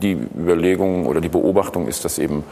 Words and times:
Die 0.00 0.12
Überlegung 0.12 1.06
oder 1.06 1.20
die 1.20 1.28
Beobachtung 1.28 1.86
ist, 1.86 2.04
dass 2.04 2.18
eben 2.18 2.44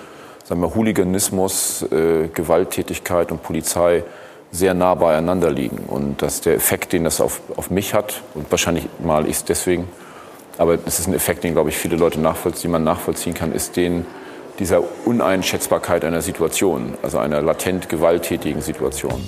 sagen 0.45 0.61
wir, 0.61 0.75
Hooliganismus, 0.75 1.83
äh, 1.91 2.29
Gewalttätigkeit 2.29 3.33
und 3.33 3.43
Polizei 3.43 4.05
sehr 4.53 4.75
nah 4.75 4.95
beieinander 4.95 5.51
liegen 5.51 5.79
und 5.87 6.23
dass 6.23 6.41
der 6.41 6.55
Effekt, 6.55 6.93
den 6.93 7.05
das 7.05 7.21
auf, 7.21 7.41
auf 7.57 7.71
mich 7.71 7.95
hat, 7.95 8.23
und 8.35 8.51
wahrscheinlich 8.51 8.89
mal 9.03 9.27
ist 9.27 9.49
deswegen, 9.49 9.89
aber 10.59 10.79
es 10.85 10.99
ist 10.99 11.07
ein 11.07 11.15
Effekt, 11.15 11.45
den, 11.45 11.55
glaube 11.55 11.71
ich, 11.71 11.79
viele 11.79 11.97
Leute 11.97 12.21
nachvollziehen, 12.21 12.63
die 12.63 12.73
man 12.73 12.85
nachvollziehen 12.85 13.35
kann, 13.35 13.53
ist 13.53 13.77
den 13.77 14.05
dieser 14.59 14.83
Uneinschätzbarkeit 15.07 16.05
einer 16.05 16.21
Situation, 16.21 16.99
also 17.03 17.19
einer 17.19 17.41
latent 17.41 17.89
gewalttätigen 17.89 18.61
Situation. 18.61 19.25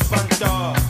Es 0.00 0.81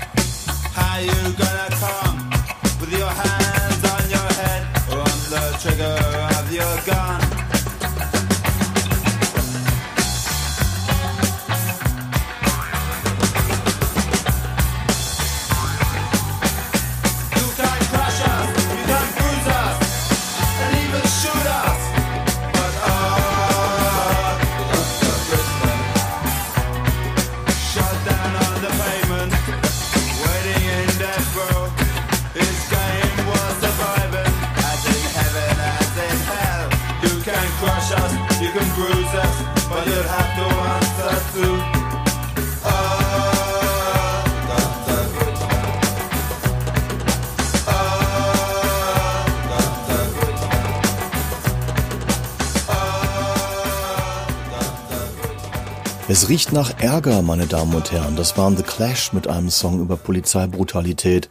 riecht 56.33 56.51
nach 56.51 56.81
Ärger, 56.81 57.21
meine 57.21 57.47
Damen 57.47 57.75
und 57.75 57.93
Herren. 57.93 58.17
Das 58.17 58.39
waren 58.39 58.57
The 58.57 58.63
Clash 58.63 59.13
mit 59.13 59.29
einem 59.29 59.51
Song 59.51 59.81
über 59.81 59.99
Polizeibrutalität. 59.99 61.29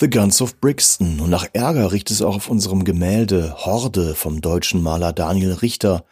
The 0.00 0.10
Guns 0.10 0.42
of 0.42 0.58
Brixton. 0.58 1.20
Und 1.20 1.30
nach 1.30 1.46
Ärger 1.52 1.92
riecht 1.92 2.10
es 2.10 2.22
auch 2.22 2.34
auf 2.34 2.50
unserem 2.50 2.82
Gemälde 2.82 3.54
Horde 3.58 4.16
vom 4.16 4.40
deutschen 4.40 4.82
Maler 4.82 5.12
Daniel 5.12 5.52
Richter 5.52 6.04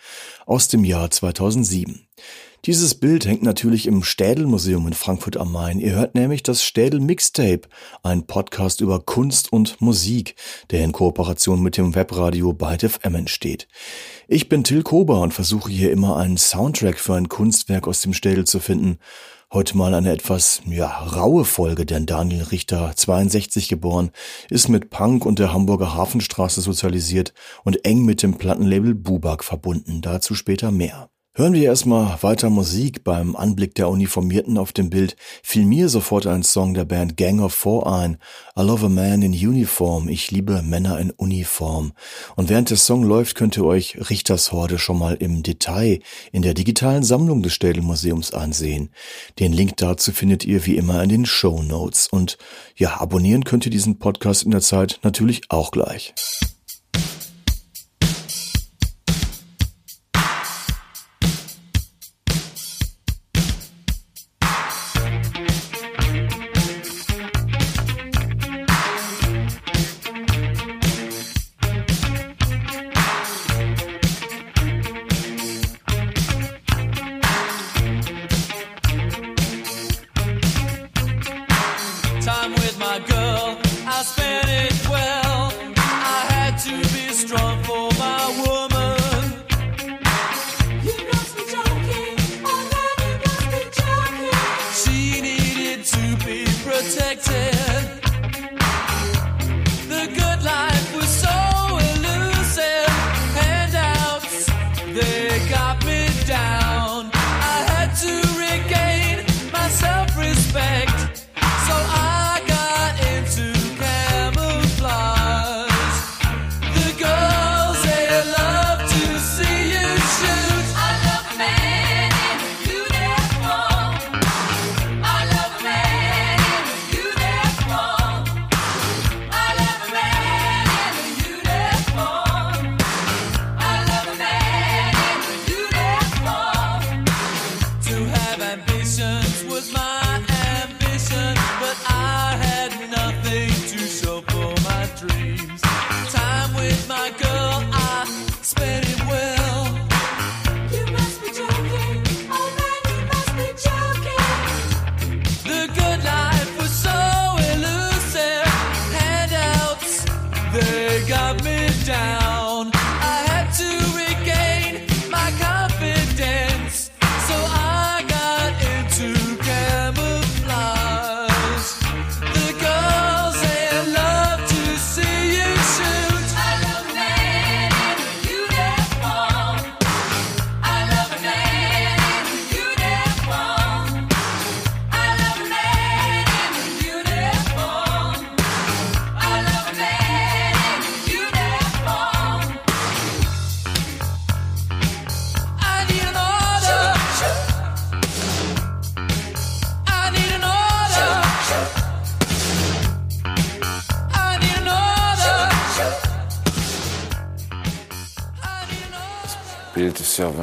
aus 0.46 0.68
dem 0.68 0.84
Jahr 0.84 1.10
2007. 1.10 2.06
Dieses 2.66 2.94
Bild 2.94 3.24
hängt 3.24 3.42
natürlich 3.42 3.86
im 3.86 4.02
Städel-Museum 4.02 4.86
in 4.86 4.92
Frankfurt 4.92 5.38
am 5.38 5.50
Main. 5.50 5.80
Ihr 5.80 5.92
hört 5.92 6.14
nämlich 6.14 6.42
das 6.42 6.62
Städel 6.62 7.00
Mixtape, 7.00 7.62
ein 8.02 8.26
Podcast 8.26 8.82
über 8.82 9.00
Kunst 9.00 9.50
und 9.50 9.80
Musik, 9.80 10.34
der 10.70 10.84
in 10.84 10.92
Kooperation 10.92 11.62
mit 11.62 11.78
dem 11.78 11.94
Webradio 11.94 12.52
Byte 12.52 12.90
FM 12.90 13.14
entsteht. 13.14 13.66
Ich 14.28 14.50
bin 14.50 14.62
Till 14.62 14.82
Kober 14.82 15.22
und 15.22 15.32
versuche 15.32 15.72
hier 15.72 15.90
immer 15.90 16.18
einen 16.18 16.36
Soundtrack 16.36 16.98
für 16.98 17.14
ein 17.14 17.30
Kunstwerk 17.30 17.88
aus 17.88 18.02
dem 18.02 18.12
Städel 18.12 18.44
zu 18.44 18.60
finden. 18.60 18.98
Heute 19.50 19.78
mal 19.78 19.94
eine 19.94 20.12
etwas, 20.12 20.60
ja, 20.66 20.86
raue 20.86 21.46
Folge, 21.46 21.86
denn 21.86 22.04
Daniel 22.04 22.42
Richter, 22.42 22.92
62 22.94 23.68
geboren, 23.68 24.10
ist 24.50 24.68
mit 24.68 24.90
Punk 24.90 25.24
und 25.24 25.38
der 25.38 25.54
Hamburger 25.54 25.94
Hafenstraße 25.94 26.60
sozialisiert 26.60 27.32
und 27.64 27.86
eng 27.86 28.04
mit 28.04 28.22
dem 28.22 28.36
Plattenlabel 28.36 28.94
Bubak 28.94 29.44
verbunden. 29.44 30.02
Dazu 30.02 30.34
später 30.34 30.70
mehr. 30.70 31.08
Hören 31.40 31.54
wir 31.54 31.64
erstmal 31.64 32.22
weiter 32.22 32.50
Musik. 32.50 33.02
Beim 33.02 33.34
Anblick 33.34 33.74
der 33.74 33.88
Uniformierten 33.88 34.58
auf 34.58 34.74
dem 34.74 34.90
Bild 34.90 35.16
fiel 35.42 35.64
mir 35.64 35.88
sofort 35.88 36.26
ein 36.26 36.42
Song 36.42 36.74
der 36.74 36.84
Band 36.84 37.16
Gang 37.16 37.40
of 37.40 37.54
Four 37.54 37.90
ein. 37.90 38.18
I 38.58 38.60
love 38.60 38.84
a 38.84 38.90
man 38.90 39.22
in 39.22 39.32
uniform. 39.32 40.10
Ich 40.10 40.30
liebe 40.30 40.60
Männer 40.60 40.98
in 40.98 41.10
Uniform. 41.12 41.92
Und 42.36 42.50
während 42.50 42.68
der 42.68 42.76
Song 42.76 43.04
läuft, 43.04 43.36
könnt 43.36 43.56
ihr 43.56 43.64
euch 43.64 44.10
Richters 44.10 44.52
Horde 44.52 44.78
schon 44.78 44.98
mal 44.98 45.14
im 45.14 45.42
Detail 45.42 46.00
in 46.30 46.42
der 46.42 46.52
digitalen 46.52 47.04
Sammlung 47.04 47.42
des 47.42 47.54
Städelmuseums 47.54 48.34
ansehen. 48.34 48.90
Den 49.38 49.54
Link 49.54 49.78
dazu 49.78 50.12
findet 50.12 50.44
ihr 50.44 50.66
wie 50.66 50.76
immer 50.76 51.02
in 51.02 51.08
den 51.08 51.24
Show 51.24 51.62
Notes. 51.62 52.06
Und 52.06 52.36
ja, 52.76 53.00
abonnieren 53.00 53.44
könnt 53.44 53.64
ihr 53.64 53.72
diesen 53.72 53.98
Podcast 53.98 54.42
in 54.42 54.50
der 54.50 54.60
Zeit 54.60 55.00
natürlich 55.04 55.40
auch 55.48 55.70
gleich. 55.70 56.12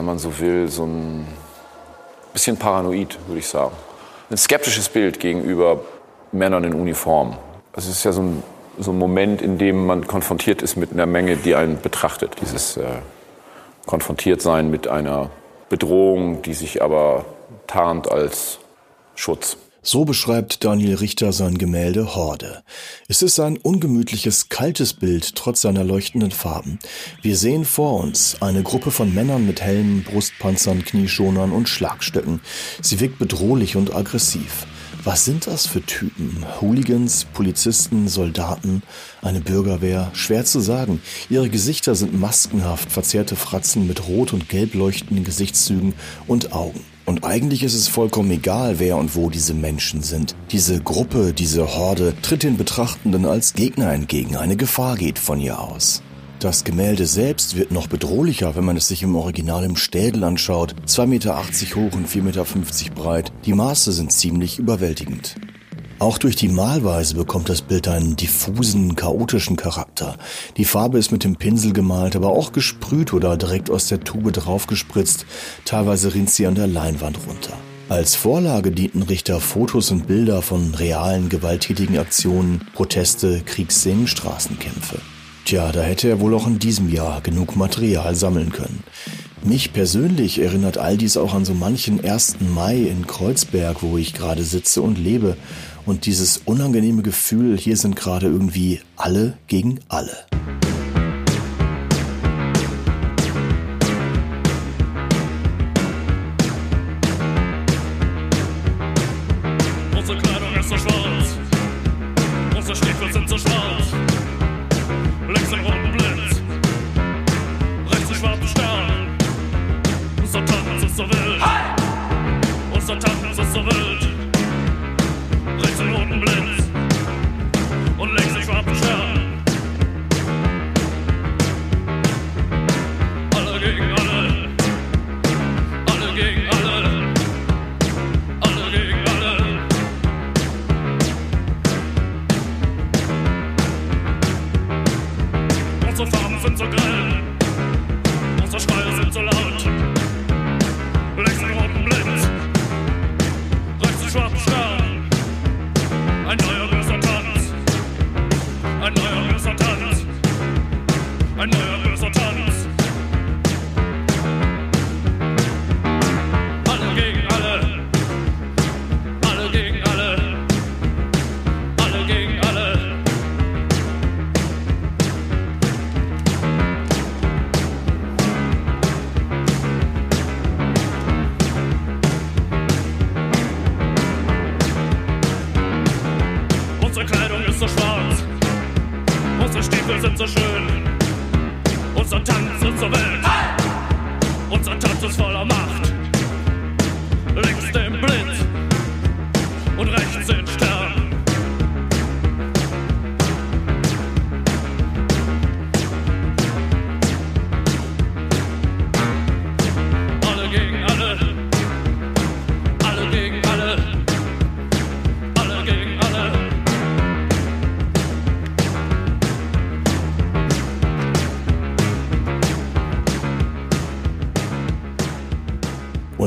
Man 0.07 0.17
so 0.17 0.39
will, 0.39 0.67
so 0.69 0.85
ein 0.85 1.27
bisschen 2.33 2.57
paranoid, 2.57 3.19
würde 3.27 3.39
ich 3.39 3.47
sagen. 3.47 3.75
Ein 4.31 4.37
skeptisches 4.37 4.89
Bild 4.89 5.19
gegenüber 5.19 5.81
Männern 6.31 6.63
in 6.63 6.73
Uniform. 6.73 7.37
Es 7.73 7.87
ist 7.87 8.03
ja 8.03 8.11
so 8.11 8.21
ein, 8.21 8.43
so 8.79 8.91
ein 8.91 8.97
Moment, 8.97 9.41
in 9.41 9.57
dem 9.57 9.85
man 9.85 10.07
konfrontiert 10.07 10.61
ist 10.61 10.75
mit 10.75 10.91
einer 10.91 11.05
Menge, 11.05 11.37
die 11.37 11.55
einen 11.55 11.79
betrachtet. 11.79 12.37
Dieses 12.41 12.77
äh, 12.77 12.85
konfrontiert 13.85 14.41
sein 14.41 14.71
mit 14.71 14.87
einer 14.87 15.29
Bedrohung, 15.69 16.41
die 16.41 16.53
sich 16.53 16.81
aber 16.81 17.25
tarnt 17.67 18.09
als 18.09 18.59
Schutz. 19.15 19.57
So 19.89 20.03
beschreibt 20.03 20.65
Daniel 20.65 20.95
Richter 20.95 21.31
sein 21.31 21.57
Gemälde 21.57 22.13
Horde. 22.13 22.61
Es 23.07 23.21
ist 23.21 23.39
ein 23.39 23.55
ungemütliches, 23.55 24.49
kaltes 24.49 24.91
Bild 24.93 25.33
trotz 25.35 25.61
seiner 25.61 25.85
leuchtenden 25.85 26.31
Farben. 26.31 26.77
Wir 27.21 27.37
sehen 27.37 27.63
vor 27.63 27.97
uns 28.01 28.41
eine 28.41 28.63
Gruppe 28.63 28.91
von 28.91 29.13
Männern 29.13 29.47
mit 29.47 29.61
Helmen, 29.61 30.03
Brustpanzern, 30.03 30.83
Knieschonern 30.83 31.53
und 31.53 31.69
Schlagstöcken. 31.69 32.41
Sie 32.81 32.99
wirkt 32.99 33.17
bedrohlich 33.17 33.77
und 33.77 33.95
aggressiv. 33.95 34.67
Was 35.05 35.23
sind 35.23 35.47
das 35.47 35.67
für 35.67 35.81
Typen? 35.81 36.45
Hooligans, 36.59 37.23
Polizisten, 37.23 38.09
Soldaten, 38.09 38.83
eine 39.21 39.39
Bürgerwehr? 39.39 40.11
Schwer 40.11 40.43
zu 40.43 40.59
sagen. 40.59 41.01
Ihre 41.29 41.47
Gesichter 41.47 41.95
sind 41.95 42.19
maskenhaft, 42.19 42.91
verzerrte 42.91 43.37
Fratzen 43.37 43.87
mit 43.87 44.05
rot 44.09 44.33
und 44.33 44.49
gelb 44.49 44.73
leuchtenden 44.73 45.23
Gesichtszügen 45.23 45.93
und 46.27 46.51
Augen. 46.51 46.83
Und 47.07 47.23
eigentlich 47.23 47.63
ist 47.63 47.73
es 47.73 47.87
vollkommen 47.87 48.29
egal, 48.31 48.79
wer 48.79 48.97
und 48.97 49.15
wo 49.15 49.29
diese 49.29 49.53
Menschen 49.53 50.03
sind. 50.03 50.35
Diese 50.51 50.81
Gruppe, 50.81 51.31
diese 51.31 51.77
Horde 51.77 52.13
tritt 52.21 52.43
den 52.43 52.57
Betrachtenden 52.57 53.25
als 53.25 53.53
Gegner 53.53 53.93
entgegen. 53.93 54.35
Eine 54.35 54.57
Gefahr 54.57 54.97
geht 54.97 55.17
von 55.17 55.39
ihr 55.39 55.57
aus. 55.57 56.03
Das 56.39 56.65
Gemälde 56.65 57.05
selbst 57.05 57.55
wird 57.55 57.71
noch 57.71 57.87
bedrohlicher, 57.87 58.57
wenn 58.57 58.65
man 58.65 58.75
es 58.75 58.89
sich 58.89 59.03
im 59.03 59.15
Original 59.15 59.63
im 59.63 59.77
Städel 59.77 60.25
anschaut. 60.25 60.75
2,80 60.85 61.05
Meter 61.07 61.37
hoch 61.37 61.95
und 61.95 62.09
4,50 62.09 62.21
Meter 62.21 62.45
breit. 62.93 63.31
Die 63.45 63.53
Maße 63.53 63.93
sind 63.93 64.11
ziemlich 64.11 64.59
überwältigend. 64.59 65.35
Auch 65.99 66.19
durch 66.19 66.35
die 66.35 66.47
Malweise 66.47 67.15
bekommt 67.15 67.49
das 67.49 67.63
Bild 67.63 67.87
einen 67.87 68.15
diffusen, 68.15 68.95
chaotischen 68.95 69.55
Charakter. 69.55 70.15
Die 70.55 70.65
Farbe 70.65 70.99
ist 70.99 71.11
mit 71.11 71.23
dem 71.23 71.37
Pinsel 71.37 71.73
gemalt, 71.73 72.15
aber 72.15 72.29
auch 72.29 72.51
gesprüht 72.51 73.13
oder 73.13 73.35
direkt 73.35 73.71
aus 73.71 73.87
der 73.87 74.01
Tube 74.01 74.31
draufgespritzt. 74.31 75.25
Teilweise 75.65 76.13
rinnt 76.13 76.29
sie 76.29 76.45
an 76.45 76.53
der 76.53 76.67
Leinwand 76.67 77.17
runter. 77.27 77.53
Als 77.89 78.15
Vorlage 78.15 78.71
dienten 78.71 79.01
Richter 79.01 79.39
Fotos 79.39 79.89
und 79.89 80.05
Bilder 80.05 80.43
von 80.43 80.75
realen 80.75 81.29
gewalttätigen 81.29 81.97
Aktionen, 81.97 82.61
Proteste, 82.75 83.41
Kriegsszenen, 83.43 84.05
Straßenkämpfe. 84.07 84.99
Tja, 85.45 85.71
da 85.71 85.81
hätte 85.81 86.09
er 86.09 86.19
wohl 86.19 86.35
auch 86.35 86.45
in 86.45 86.59
diesem 86.59 86.91
Jahr 86.93 87.21
genug 87.21 87.55
Material 87.55 88.13
sammeln 88.13 88.51
können. 88.51 88.83
Mich 89.43 89.71
persönlich 89.71 90.39
erinnert 90.39 90.77
all 90.77 90.97
dies 90.97 91.15
auch 91.15 91.33
an 91.33 91.45
so 91.45 91.53
manchen 91.53 92.03
1. 92.03 92.37
Mai 92.53 92.75
in 92.75 93.07
Kreuzberg, 93.07 93.81
wo 93.81 93.97
ich 93.97 94.13
gerade 94.13 94.43
sitze 94.43 94.81
und 94.81 94.97
lebe 94.97 95.37
und 95.87 96.05
dieses 96.05 96.37
unangenehme 96.45 97.01
Gefühl, 97.01 97.57
hier 97.57 97.77
sind 97.77 97.95
gerade 97.95 98.27
irgendwie 98.27 98.81
alle 98.97 99.37
gegen 99.47 99.79
alle. 99.87 100.27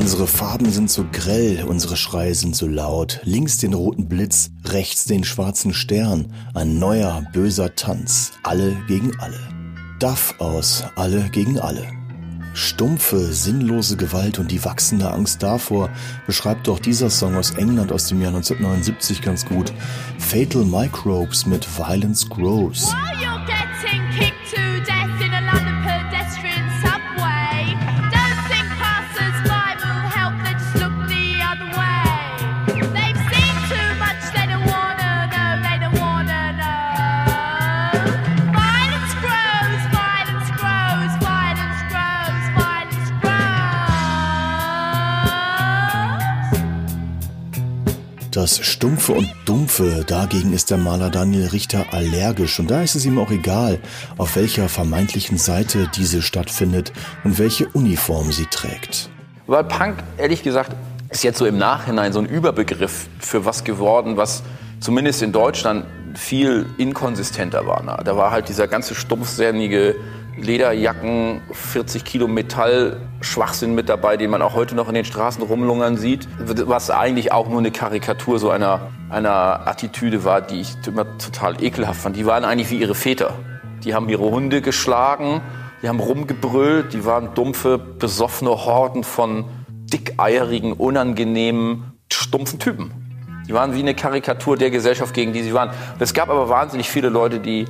Unsere 0.01 0.25
Farben 0.25 0.71
sind 0.71 0.89
so 0.89 1.05
grell, 1.11 1.63
unsere 1.63 1.95
Schreie 1.95 2.33
sind 2.33 2.55
so 2.55 2.67
laut. 2.67 3.21
Links 3.23 3.57
den 3.57 3.75
roten 3.75 4.09
Blitz, 4.09 4.49
rechts 4.65 5.05
den 5.05 5.23
schwarzen 5.23 5.75
Stern. 5.75 6.33
Ein 6.55 6.79
neuer, 6.79 7.23
böser 7.33 7.75
Tanz. 7.75 8.31
Alle 8.41 8.75
gegen 8.87 9.11
alle. 9.19 9.39
Duff 9.99 10.33
aus 10.39 10.83
Alle 10.95 11.29
gegen 11.29 11.59
alle. 11.59 11.87
Stumpfe, 12.55 13.31
sinnlose 13.31 13.95
Gewalt 13.95 14.39
und 14.39 14.49
die 14.49 14.65
wachsende 14.65 15.11
Angst 15.11 15.43
davor 15.43 15.91
beschreibt 16.25 16.67
doch 16.67 16.79
dieser 16.79 17.11
Song 17.11 17.35
aus 17.35 17.51
England 17.51 17.91
aus 17.91 18.07
dem 18.07 18.21
Jahr 18.21 18.33
1979 18.33 19.21
ganz 19.21 19.45
gut. 19.45 19.71
Fatal 20.17 20.65
Microbes 20.65 21.45
mit 21.45 21.67
Violence 21.77 22.27
Grows. 22.27 22.91
While 22.91 23.21
Das 48.41 48.57
Stumpfe 48.57 49.11
und 49.11 49.31
Dumpfe, 49.45 50.03
dagegen 50.07 50.51
ist 50.51 50.71
der 50.71 50.79
Maler 50.79 51.11
Daniel 51.11 51.49
Richter 51.49 51.85
allergisch 51.91 52.59
und 52.59 52.71
da 52.71 52.81
ist 52.81 52.95
es 52.95 53.05
ihm 53.05 53.19
auch 53.19 53.29
egal, 53.29 53.77
auf 54.17 54.35
welcher 54.35 54.67
vermeintlichen 54.67 55.37
Seite 55.37 55.87
diese 55.95 56.23
stattfindet 56.23 56.91
und 57.23 57.37
welche 57.37 57.67
Uniform 57.67 58.31
sie 58.31 58.47
trägt. 58.47 59.11
Weil 59.45 59.63
Punk, 59.65 59.97
ehrlich 60.17 60.41
gesagt, 60.41 60.75
ist 61.11 61.23
jetzt 61.23 61.37
so 61.37 61.45
im 61.45 61.59
Nachhinein 61.59 62.13
so 62.13 62.19
ein 62.19 62.25
Überbegriff 62.25 63.09
für 63.19 63.45
was 63.45 63.63
geworden, 63.63 64.17
was 64.17 64.41
zumindest 64.79 65.21
in 65.21 65.31
Deutschland 65.31 65.85
viel 66.17 66.65
inkonsistenter 66.77 67.65
war. 67.67 67.83
Ne? 67.83 67.97
Da 68.03 68.17
war 68.17 68.31
halt 68.31 68.49
dieser 68.49 68.67
ganze 68.67 68.95
stumpfsinnige 68.95 69.95
Lederjacken, 70.37 71.41
40 71.51 72.05
Kilo 72.05 72.27
Metall-Schwachsinn 72.27 73.75
mit 73.75 73.89
dabei, 73.89 74.17
den 74.17 74.29
man 74.29 74.41
auch 74.41 74.55
heute 74.55 74.75
noch 74.75 74.87
in 74.87 74.95
den 74.95 75.05
Straßen 75.05 75.43
rumlungern 75.43 75.97
sieht, 75.97 76.27
was 76.39 76.89
eigentlich 76.89 77.31
auch 77.31 77.49
nur 77.49 77.59
eine 77.59 77.71
Karikatur 77.71 78.39
so 78.39 78.49
einer, 78.49 78.91
einer 79.09 79.67
Attitüde 79.67 80.23
war, 80.23 80.41
die 80.41 80.61
ich 80.61 80.75
immer 80.87 81.17
total 81.17 81.61
ekelhaft 81.61 82.01
fand. 82.01 82.15
Die 82.15 82.25
waren 82.25 82.45
eigentlich 82.45 82.69
wie 82.69 82.79
ihre 82.79 82.95
Väter. 82.95 83.33
Die 83.83 83.93
haben 83.93 84.09
ihre 84.09 84.23
Hunde 84.23 84.61
geschlagen, 84.61 85.41
die 85.81 85.89
haben 85.89 85.99
rumgebrüllt, 85.99 86.93
die 86.93 87.05
waren 87.05 87.33
dumpfe, 87.33 87.77
besoffene 87.77 88.51
Horden 88.51 89.03
von 89.03 89.45
dickeierigen, 89.67 90.73
unangenehmen, 90.73 91.93
stumpfen 92.11 92.59
Typen. 92.59 93.00
Die 93.47 93.53
waren 93.53 93.73
wie 93.73 93.79
eine 93.79 93.93
Karikatur 93.93 94.57
der 94.57 94.71
Gesellschaft, 94.71 95.13
gegen 95.13 95.33
die 95.33 95.43
sie 95.43 95.53
waren. 95.53 95.71
Es 95.99 96.13
gab 96.13 96.29
aber 96.29 96.49
wahnsinnig 96.49 96.89
viele 96.89 97.09
Leute, 97.09 97.39
die 97.39 97.65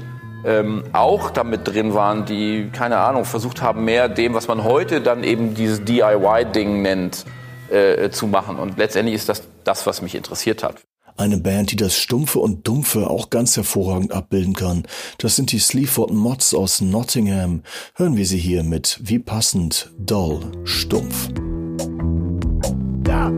ähm, 0.45 0.83
auch 0.93 1.29
damit 1.29 1.67
drin 1.67 1.93
waren, 1.93 2.25
die, 2.25 2.69
keine 2.71 2.97
Ahnung, 2.97 3.25
versucht 3.25 3.61
haben, 3.61 3.85
mehr 3.85 4.09
dem, 4.09 4.33
was 4.33 4.47
man 4.47 4.63
heute 4.63 5.01
dann 5.01 5.23
eben 5.23 5.53
dieses 5.53 5.83
DIY-Ding 5.83 6.81
nennt, 6.81 7.25
äh, 7.69 8.09
zu 8.09 8.27
machen. 8.27 8.57
Und 8.57 8.77
letztendlich 8.77 9.15
ist 9.15 9.29
das 9.29 9.43
das, 9.63 9.85
was 9.85 10.01
mich 10.01 10.15
interessiert 10.15 10.63
hat. 10.63 10.75
Eine 11.17 11.37
Band, 11.37 11.71
die 11.71 11.75
das 11.75 11.95
Stumpfe 11.95 12.39
und 12.39 12.67
Dumpfe 12.67 13.09
auch 13.09 13.29
ganz 13.29 13.55
hervorragend 13.55 14.11
abbilden 14.11 14.53
kann. 14.53 14.83
Das 15.19 15.35
sind 15.35 15.51
die 15.51 15.59
Sleaford 15.59 16.11
Mods 16.11 16.53
aus 16.53 16.81
Nottingham. 16.81 17.61
Hören 17.95 18.17
wir 18.17 18.25
sie 18.25 18.39
hier 18.39 18.63
mit 18.63 18.99
Wie 19.03 19.19
passend, 19.19 19.91
Doll, 19.99 20.39
Stumpf. 20.63 21.27
Ja. 23.05 23.31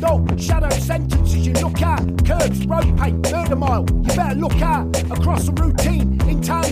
Doll. 0.00 0.26
Shadow 0.36 0.68
sentences 0.68 1.46
you 1.46 1.54
look 1.54 1.80
at. 1.80 2.02
Curbs, 2.26 2.66
road 2.66 2.98
paint, 2.98 3.30
murder 3.32 3.56
mile. 3.56 3.86
You 3.88 4.14
better 4.14 4.34
look 4.34 4.60
out. 4.60 4.94
Across 5.10 5.46
the 5.46 5.52
routine, 5.52 6.20
in 6.28 6.42
town 6.42 6.63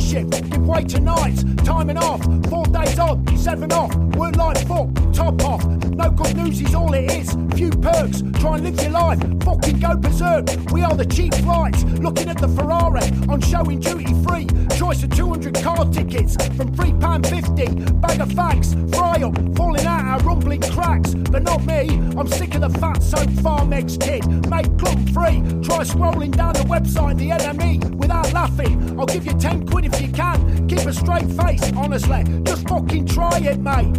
shift, 0.00 0.30
give 0.50 0.66
way 0.66 0.84
to 0.84 1.00
nights. 1.00 1.44
Time 1.64 1.90
and 1.90 1.98
off, 1.98 2.22
four 2.48 2.64
days 2.66 2.98
on, 2.98 3.24
seven 3.36 3.72
off. 3.72 3.94
Work 4.16 4.36
like 4.36 4.66
fuck, 4.66 4.88
top 5.12 5.42
off. 5.44 5.64
No 5.66 6.10
good 6.10 6.36
news 6.36 6.60
is 6.60 6.74
all 6.74 6.92
it 6.94 7.10
is. 7.10 7.36
Few 7.54 7.70
perks, 7.70 8.22
try 8.40 8.56
and 8.56 8.64
live 8.64 8.80
your 8.80 8.90
life. 8.90 9.20
Fucking 9.44 9.78
go 9.78 9.96
berserk. 9.96 10.46
We 10.72 10.82
are 10.82 10.94
the 10.94 11.06
cheap 11.06 11.34
flights. 11.36 11.84
Looking 11.84 12.28
at 12.28 12.38
the 12.38 12.48
Ferrari 12.48 13.02
on 13.28 13.40
showing 13.40 13.80
duty 13.80 14.12
free. 14.24 14.46
Choice 14.76 15.02
of 15.04 15.10
200 15.14 15.54
car 15.62 15.84
tickets 15.90 16.36
from 16.56 16.74
£3.50. 16.74 18.00
Bag 18.00 18.20
of 18.20 18.32
facts, 18.32 18.74
fry 18.92 19.22
up, 19.22 19.36
falling 19.56 19.86
out 19.86 20.04
our 20.04 20.18
rumbling 20.20 20.60
cracks. 20.62 21.14
But 21.14 21.42
not 21.42 21.64
me, 21.64 21.88
I'm 22.18 22.26
sick 22.28 22.54
of 22.54 22.60
the 22.60 22.78
fat 22.78 23.02
soap 23.02 23.30
farm 23.42 23.72
eggs 23.72 23.96
kid. 23.96 24.26
Make 24.48 24.76
gluten 24.76 25.06
free. 25.08 25.42
Try 25.62 25.84
scrolling 25.84 26.32
down 26.36 26.54
the 26.54 26.60
website, 26.60 27.18
the 27.18 27.30
NME, 27.30 27.94
without 27.94 28.32
laughing. 28.32 28.98
I'll 28.98 29.06
give 29.06 29.26
you 29.26 29.32
10 29.32 29.66
quid 29.66 29.83
if 29.84 30.00
you 30.00 30.08
can. 30.08 30.68
Keep 30.68 30.80
a 30.80 30.92
straight 30.92 31.30
face, 31.32 31.72
honestly. 31.76 32.24
Just 32.42 32.68
fucking 32.68 33.06
try 33.06 33.38
it, 33.38 33.58
mate. 33.60 33.92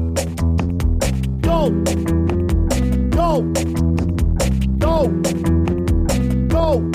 Go! 1.41 1.69
Go! 3.09 3.41
Go! 4.79 5.07
Go! 6.47 6.91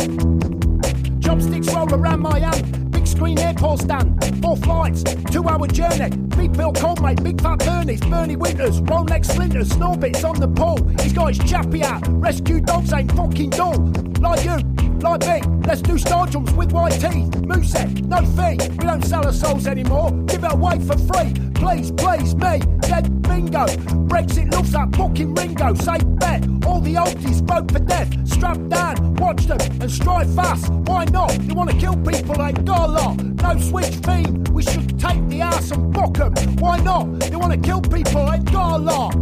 Chopsticks 1.20 1.72
roll 1.74 1.94
around 1.94 2.20
my 2.20 2.38
hand. 2.38 2.90
Big 2.90 3.06
screen 3.06 3.38
airport 3.38 3.80
stand. 3.80 4.42
Four 4.42 4.56
flights, 4.56 5.04
two 5.30 5.48
hour 5.48 5.66
journey. 5.66 6.16
Big 6.36 6.52
Bill 6.54 6.72
Coldmate, 6.72 7.22
Big 7.22 7.40
Fat 7.40 7.58
Bernie's, 7.58 8.00
Bernie 8.00 8.36
Winters, 8.36 8.80
Rolex 8.82 9.26
Splinters, 9.26 9.68
Snorbits 9.68 10.28
on 10.28 10.40
the 10.40 10.48
pole. 10.48 10.78
He's 11.00 11.12
got 11.12 11.34
his 11.34 11.50
chappy 11.50 11.84
out. 11.84 12.02
Rescue 12.08 12.60
dogs 12.60 12.92
ain't 12.92 13.12
fucking 13.12 13.50
dull. 13.50 13.78
Like 14.20 14.44
you, 14.44 14.58
like 15.02 15.20
me. 15.22 15.40
Let's 15.66 15.82
do 15.82 15.98
star 15.98 16.26
jumps 16.26 16.52
with 16.52 16.72
white 16.72 16.92
teeth. 16.92 17.34
Moosehead, 17.42 18.06
no 18.06 18.18
fee. 18.18 18.56
We 18.70 18.84
don't 18.86 19.04
sell 19.04 19.24
our 19.24 19.32
souls 19.32 19.66
anymore. 19.66 20.10
Give 20.26 20.44
it 20.44 20.52
away 20.52 20.78
for 20.80 20.96
free. 20.98 21.32
Please, 21.54 21.90
please, 21.92 22.34
me. 22.34 22.60
Dead 22.80 23.22
bingo. 23.22 23.66
Brexit 24.08 24.52
loves 24.52 24.72
that 24.72 24.94
fucking 24.96 25.34
Ringo. 25.34 25.74
Say 25.74 25.98
bet. 26.04 26.44
All 26.66 26.80
the 26.80 26.94
oldies 26.94 27.42
vote 27.42 27.70
for 27.70 27.78
death. 27.78 28.08
Strap 28.28 28.58
down, 28.68 29.14
watch 29.16 29.46
them 29.46 29.58
and 29.80 29.90
strike 29.90 30.28
fast. 30.28 30.72
Why 30.72 31.04
not? 31.04 31.42
You 31.42 31.54
want 31.54 31.70
to 31.70 31.76
kill 31.76 31.96
people, 31.96 32.36
a 32.36 32.52
lot. 32.52 33.22
No 33.22 33.58
switch 33.58 33.94
theme. 34.06 34.44
We 34.52 34.62
should 34.62 34.98
take 34.98 35.26
the 35.28 35.40
ass 35.42 35.70
and 35.70 35.94
fuck 35.94 36.14
them. 36.14 36.32
Why 36.56 36.78
not? 36.78 37.06
Want 37.32 37.52
to 37.52 37.58
kill 37.58 37.80
people, 37.80 38.22
a 38.22 38.78
lot. 38.78 39.12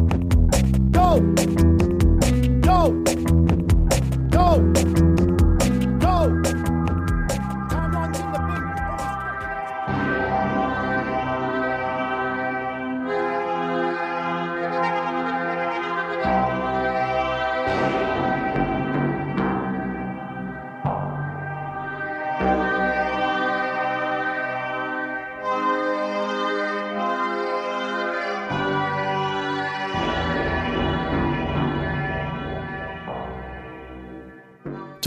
Go. 0.92 1.20
Go. 2.61 3.02
Go. 4.30 5.07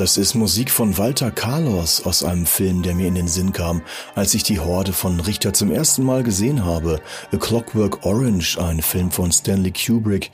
Das 0.01 0.17
ist 0.17 0.33
Musik 0.33 0.71
von 0.71 0.97
Walter 0.97 1.29
Carlos 1.29 2.01
aus 2.07 2.23
einem 2.23 2.47
Film, 2.47 2.81
der 2.81 2.95
mir 2.95 3.07
in 3.07 3.13
den 3.13 3.27
Sinn 3.27 3.53
kam, 3.53 3.83
als 4.15 4.33
ich 4.33 4.41
die 4.41 4.59
Horde 4.59 4.93
von 4.93 5.19
Richter 5.19 5.53
zum 5.53 5.71
ersten 5.71 6.03
Mal 6.03 6.23
gesehen 6.23 6.65
habe. 6.65 6.99
A 7.31 7.37
Clockwork 7.37 8.03
Orange, 8.03 8.57
ein 8.57 8.81
Film 8.81 9.11
von 9.11 9.31
Stanley 9.31 9.71
Kubrick, 9.71 10.31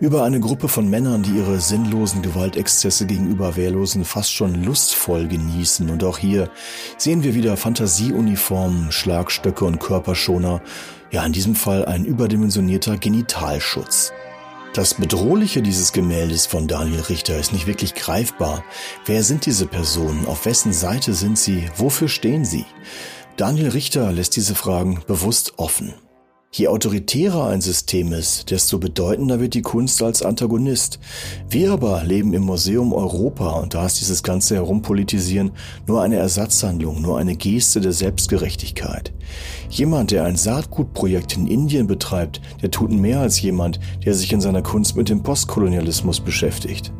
über 0.00 0.22
eine 0.22 0.38
Gruppe 0.38 0.68
von 0.68 0.90
Männern, 0.90 1.22
die 1.22 1.30
ihre 1.30 1.60
sinnlosen 1.60 2.20
Gewaltexzesse 2.20 3.06
gegenüber 3.06 3.56
Wehrlosen 3.56 4.04
fast 4.04 4.34
schon 4.34 4.62
lustvoll 4.62 5.26
genießen. 5.28 5.88
Und 5.88 6.04
auch 6.04 6.18
hier 6.18 6.50
sehen 6.98 7.22
wir 7.24 7.34
wieder 7.34 7.56
Fantasieuniformen, 7.56 8.92
Schlagstöcke 8.92 9.64
und 9.64 9.80
Körperschoner. 9.80 10.60
Ja, 11.10 11.24
in 11.24 11.32
diesem 11.32 11.54
Fall 11.54 11.86
ein 11.86 12.04
überdimensionierter 12.04 12.98
Genitalschutz. 12.98 14.12
Das 14.76 14.92
Bedrohliche 14.92 15.62
dieses 15.62 15.94
Gemäldes 15.94 16.44
von 16.44 16.68
Daniel 16.68 17.00
Richter 17.00 17.38
ist 17.38 17.54
nicht 17.54 17.66
wirklich 17.66 17.94
greifbar. 17.94 18.62
Wer 19.06 19.22
sind 19.22 19.46
diese 19.46 19.66
Personen? 19.66 20.26
Auf 20.26 20.44
wessen 20.44 20.74
Seite 20.74 21.14
sind 21.14 21.38
sie? 21.38 21.70
Wofür 21.78 22.08
stehen 22.08 22.44
sie? 22.44 22.66
Daniel 23.38 23.70
Richter 23.70 24.12
lässt 24.12 24.36
diese 24.36 24.54
Fragen 24.54 25.00
bewusst 25.06 25.54
offen. 25.56 25.94
Je 26.58 26.68
autoritärer 26.68 27.48
ein 27.48 27.60
System 27.60 28.14
ist, 28.14 28.50
desto 28.50 28.78
bedeutender 28.78 29.40
wird 29.40 29.52
die 29.52 29.60
Kunst 29.60 30.02
als 30.02 30.22
Antagonist. 30.22 30.98
Wir 31.50 31.70
aber 31.70 32.02
leben 32.02 32.32
im 32.32 32.44
Museum 32.44 32.94
Europa 32.94 33.50
und 33.60 33.74
da 33.74 33.84
ist 33.84 34.00
dieses 34.00 34.22
ganze 34.22 34.54
Herumpolitisieren 34.54 35.50
nur 35.86 36.00
eine 36.00 36.16
Ersatzhandlung, 36.16 37.02
nur 37.02 37.18
eine 37.18 37.36
Geste 37.36 37.82
der 37.82 37.92
Selbstgerechtigkeit. 37.92 39.12
Jemand, 39.68 40.12
der 40.12 40.24
ein 40.24 40.36
Saatgutprojekt 40.36 41.36
in 41.36 41.46
Indien 41.46 41.86
betreibt, 41.88 42.40
der 42.62 42.70
tut 42.70 42.90
mehr 42.90 43.20
als 43.20 43.38
jemand, 43.42 43.78
der 44.06 44.14
sich 44.14 44.32
in 44.32 44.40
seiner 44.40 44.62
Kunst 44.62 44.96
mit 44.96 45.10
dem 45.10 45.22
Postkolonialismus 45.22 46.20
beschäftigt. 46.20 46.90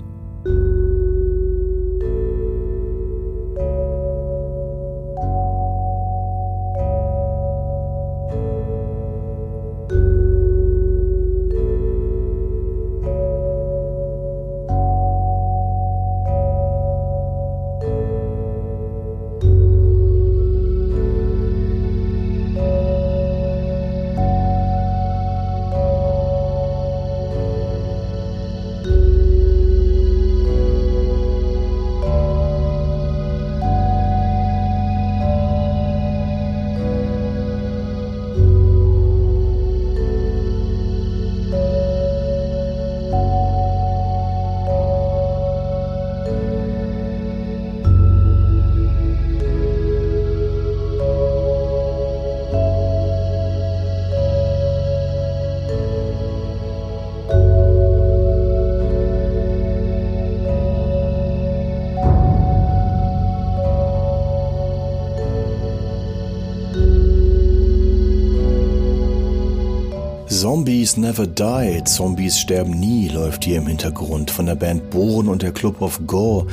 Zombies 70.56 70.96
Never 70.96 71.26
Die, 71.26 71.84
Zombies 71.84 72.38
sterben 72.38 72.80
nie, 72.80 73.08
läuft 73.08 73.44
hier 73.44 73.58
im 73.58 73.66
Hintergrund 73.66 74.30
von 74.30 74.46
der 74.46 74.54
Band 74.54 74.88
Bohren 74.88 75.28
und 75.28 75.42
der 75.42 75.52
Club 75.52 75.82
of 75.82 76.00
Gore. 76.06 76.46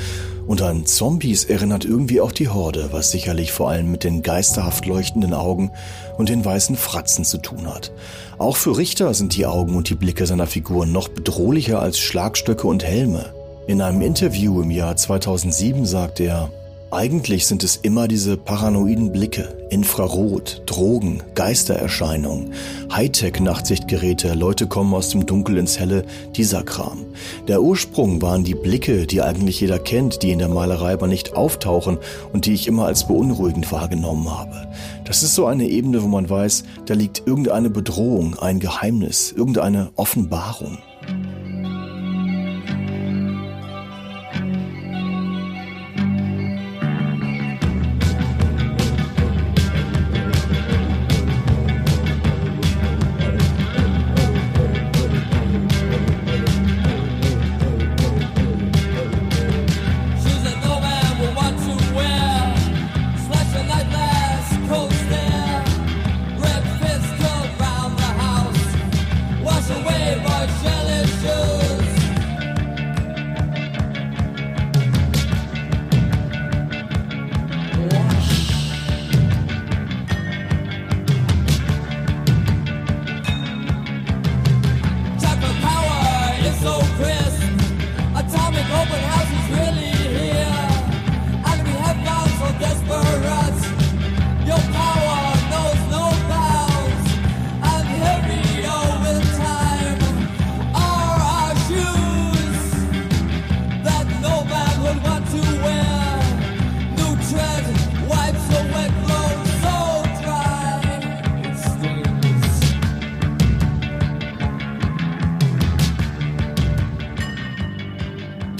Und 0.45 0.61
an 0.61 0.85
Zombies 0.85 1.45
erinnert 1.45 1.85
irgendwie 1.85 2.19
auch 2.19 2.33
die 2.33 2.49
Horde, 2.49 2.89
was 2.91 3.11
sicherlich 3.11 3.53
vor 3.53 3.69
allem 3.69 3.91
mit 3.91 4.03
den 4.03 4.21
geisterhaft 4.21 4.87
leuchtenden 4.87 5.33
Augen 5.33 5.71
und 6.17 6.27
den 6.27 6.43
weißen 6.43 6.75
Fratzen 6.75 7.23
zu 7.23 7.37
tun 7.37 7.65
hat. 7.65 7.93
Auch 8.39 8.57
für 8.57 8.77
Richter 8.77 9.13
sind 9.13 9.37
die 9.37 9.45
Augen 9.45 9.73
und 9.73 9.89
die 9.89 9.95
Blicke 9.95 10.27
seiner 10.27 10.47
Figuren 10.47 10.91
noch 10.91 11.07
bedrohlicher 11.07 11.81
als 11.81 11.97
Schlagstöcke 11.97 12.67
und 12.67 12.83
Helme. 12.83 13.33
In 13.67 13.81
einem 13.81 14.01
Interview 14.01 14.61
im 14.61 14.69
Jahr 14.69 14.97
2007 14.97 15.85
sagt 15.85 16.19
er, 16.19 16.49
eigentlich 16.93 17.47
sind 17.47 17.63
es 17.63 17.77
immer 17.77 18.07
diese 18.07 18.37
paranoiden 18.37 19.11
Blicke, 19.11 19.67
Infrarot, 19.69 20.61
Drogen, 20.65 21.23
Geistererscheinungen, 21.33 22.53
Hightech-Nachtsichtgeräte, 22.91 24.33
Leute 24.33 24.67
kommen 24.67 24.93
aus 24.93 25.09
dem 25.09 25.25
Dunkel 25.25 25.57
ins 25.57 25.79
Helle, 25.79 26.05
dieser 26.35 26.63
Kram. 26.63 27.05
Der 27.47 27.61
Ursprung 27.61 28.21
waren 28.21 28.43
die 28.43 28.55
Blicke, 28.55 29.07
die 29.07 29.21
eigentlich 29.21 29.59
jeder 29.59 29.79
kennt, 29.79 30.21
die 30.23 30.31
in 30.31 30.39
der 30.39 30.49
Malerei 30.49 30.93
aber 30.93 31.07
nicht 31.07 31.35
auftauchen 31.35 31.97
und 32.31 32.45
die 32.45 32.53
ich 32.53 32.67
immer 32.67 32.85
als 32.85 33.07
beunruhigend 33.07 33.71
wahrgenommen 33.71 34.29
habe. 34.29 34.67
Das 35.05 35.23
ist 35.23 35.35
so 35.35 35.45
eine 35.47 35.67
Ebene, 35.67 36.03
wo 36.03 36.07
man 36.07 36.29
weiß, 36.29 36.63
da 36.85 36.93
liegt 36.93 37.23
irgendeine 37.25 37.69
Bedrohung, 37.69 38.37
ein 38.39 38.59
Geheimnis, 38.59 39.33
irgendeine 39.35 39.91
Offenbarung. 39.95 40.77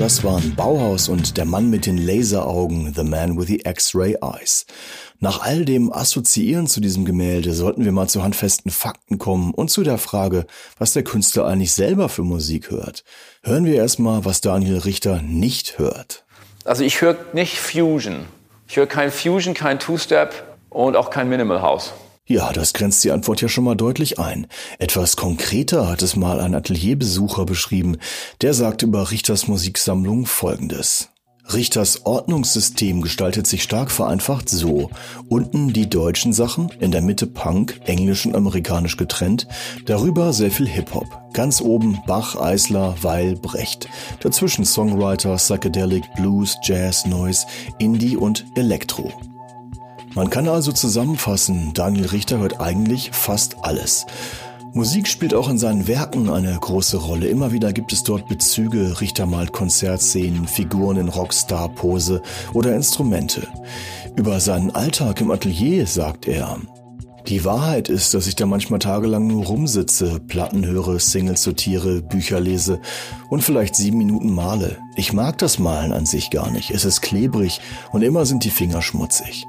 Das 0.04 0.22
waren 0.22 0.54
Bauhaus 0.54 1.08
und 1.08 1.38
der 1.38 1.46
Mann 1.46 1.70
mit 1.70 1.86
den 1.86 1.98
Laseraugen, 1.98 2.94
The 2.94 3.06
Man 3.06 3.40
with 3.40 3.48
the 3.48 3.62
X-Ray 3.64 4.18
Eyes. 4.22 4.66
Nach 5.22 5.42
all 5.42 5.64
dem 5.64 5.94
Assoziieren 5.94 6.68
zu 6.68 6.82
diesem 6.82 7.06
Gemälde 7.06 7.54
sollten 7.54 7.86
wir 7.86 7.94
mal 7.94 8.10
zu 8.10 8.22
handfesten 8.22 8.70
Fakten 8.70 9.18
kommen 9.18 9.54
und 9.54 9.72
zu 9.72 9.82
der 9.82 9.98
Frage, 9.98 10.46
was 10.78 10.92
der 10.92 11.06
Künstler 11.06 11.46
eigentlich 11.46 11.72
selber 11.72 12.10
für 12.10 12.24
Musik 12.24 12.70
hört. 12.70 13.06
Hören 13.44 13.64
wir 13.64 13.76
erstmal, 13.76 14.26
was 14.26 14.42
Daniel 14.42 14.80
Richter 14.80 15.22
nicht 15.22 15.80
hört. 15.80 16.26
Also 16.66 16.84
ich 16.84 17.00
höre 17.00 17.16
nicht 17.32 17.58
Fusion. 17.58 18.26
Ich 18.68 18.76
höre 18.76 18.88
kein 18.88 19.10
Fusion, 19.10 19.54
kein 19.54 19.80
Two-Step 19.80 20.34
und 20.70 20.98
auch 20.98 21.12
kein 21.12 21.30
Minimal 21.30 21.62
House. 21.62 21.94
Ja, 22.26 22.54
das 22.54 22.72
grenzt 22.72 23.04
die 23.04 23.12
Antwort 23.12 23.42
ja 23.42 23.50
schon 23.50 23.66
mal 23.66 23.76
deutlich 23.76 24.18
ein. 24.18 24.48
Etwas 24.80 25.18
konkreter 25.18 25.90
hat 25.90 26.02
es 26.02 26.16
mal 26.16 26.40
ein 26.40 26.56
Atelierbesucher 26.56 27.46
beschrieben. 27.46 27.98
Der 28.42 28.54
sagte 28.54 28.86
über 28.86 29.12
Richters 29.12 29.50
Musiksammlung 29.50 30.26
Folgendes. 30.26 31.10
Richters 31.52 32.06
Ordnungssystem 32.06 33.02
gestaltet 33.02 33.46
sich 33.46 33.64
stark 33.64 33.92
vereinfacht 33.92 34.48
so. 34.48 34.90
Unten 35.28 35.74
die 35.74 35.90
deutschen 35.90 36.32
Sachen, 36.32 36.70
in 36.80 36.92
der 36.92 37.02
Mitte 37.02 37.28
Punk, 37.28 37.82
englisch 37.84 38.26
und 38.26 38.38
amerikanisch 38.38 38.96
getrennt, 38.96 39.48
darüber 39.86 40.32
sehr 40.32 40.52
viel 40.52 40.68
Hip-Hop. 40.68 41.34
Ganz 41.34 41.60
oben 41.60 42.00
Bach, 42.08 42.40
Eisler, 42.40 42.96
Weil, 43.02 43.36
Brecht. 43.36 43.90
Dazwischen 44.22 44.64
Songwriter, 44.64 45.36
Psychedelic, 45.36 46.06
Blues, 46.16 46.56
Jazz, 46.64 47.06
Noise, 47.06 47.46
Indie 47.80 48.16
und 48.16 48.46
Elektro. 48.56 49.12
Man 50.16 50.30
kann 50.30 50.48
also 50.48 50.72
zusammenfassen, 50.72 51.72
Daniel 51.74 52.06
Richter 52.06 52.38
hört 52.38 52.62
eigentlich 52.62 53.10
fast 53.12 53.58
alles. 53.64 54.06
Musik 54.74 55.08
spielt 55.08 55.34
auch 55.34 55.50
in 55.50 55.58
seinen 55.58 55.88
Werken 55.88 56.30
eine 56.30 56.56
große 56.56 56.98
Rolle. 56.98 57.28
Immer 57.28 57.52
wieder 57.52 57.74
gibt 57.74 57.94
es 57.94 58.04
dort 58.04 58.28
Bezüge, 58.28 59.02
Richter 59.02 59.26
malt 59.26 59.54
Konzertszenen, 59.54 60.48
Figuren 60.48 60.98
in 60.98 61.10
Rockstar-Pose 61.10 62.22
oder 62.54 62.76
Instrumente. 62.76 63.48
Über 64.16 64.40
seinen 64.40 64.70
Alltag 64.72 65.20
im 65.22 65.32
Atelier 65.32 65.88
sagt 65.88 66.28
er, 66.28 66.58
die 67.28 67.46
Wahrheit 67.46 67.90
ist, 67.90 68.14
dass 68.14 68.28
ich 68.28 68.36
da 68.36 68.46
manchmal 68.46 68.80
tagelang 68.80 69.26
nur 69.26 69.46
rumsitze, 69.46 70.20
Platten 70.20 70.66
höre, 70.66 71.00
Singles 71.00 71.42
sortiere, 71.42 72.02
Bücher 72.02 72.40
lese 72.40 72.82
und 73.30 73.44
vielleicht 73.44 73.76
sieben 73.76 73.98
Minuten 73.98 74.32
male. 74.32 74.78
Ich 74.96 75.14
mag 75.14 75.38
das 75.40 75.58
Malen 75.58 75.94
an 75.94 76.06
sich 76.06 76.30
gar 76.30 76.52
nicht. 76.52 76.70
Es 76.70 76.86
ist 76.86 77.02
klebrig 77.02 77.62
und 77.92 78.02
immer 78.04 78.26
sind 78.26 78.44
die 78.44 78.50
Finger 78.50 78.82
schmutzig. 78.82 79.48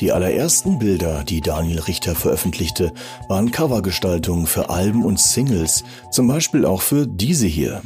Die 0.00 0.12
allerersten 0.12 0.78
Bilder, 0.78 1.24
die 1.24 1.42
Daniel 1.42 1.80
Richter 1.80 2.14
veröffentlichte, 2.14 2.92
waren 3.28 3.50
Covergestaltungen 3.50 4.46
für 4.46 4.70
Alben 4.70 5.04
und 5.04 5.20
Singles, 5.20 5.84
zum 6.10 6.26
Beispiel 6.26 6.64
auch 6.64 6.80
für 6.80 7.06
diese 7.06 7.46
hier. 7.46 7.82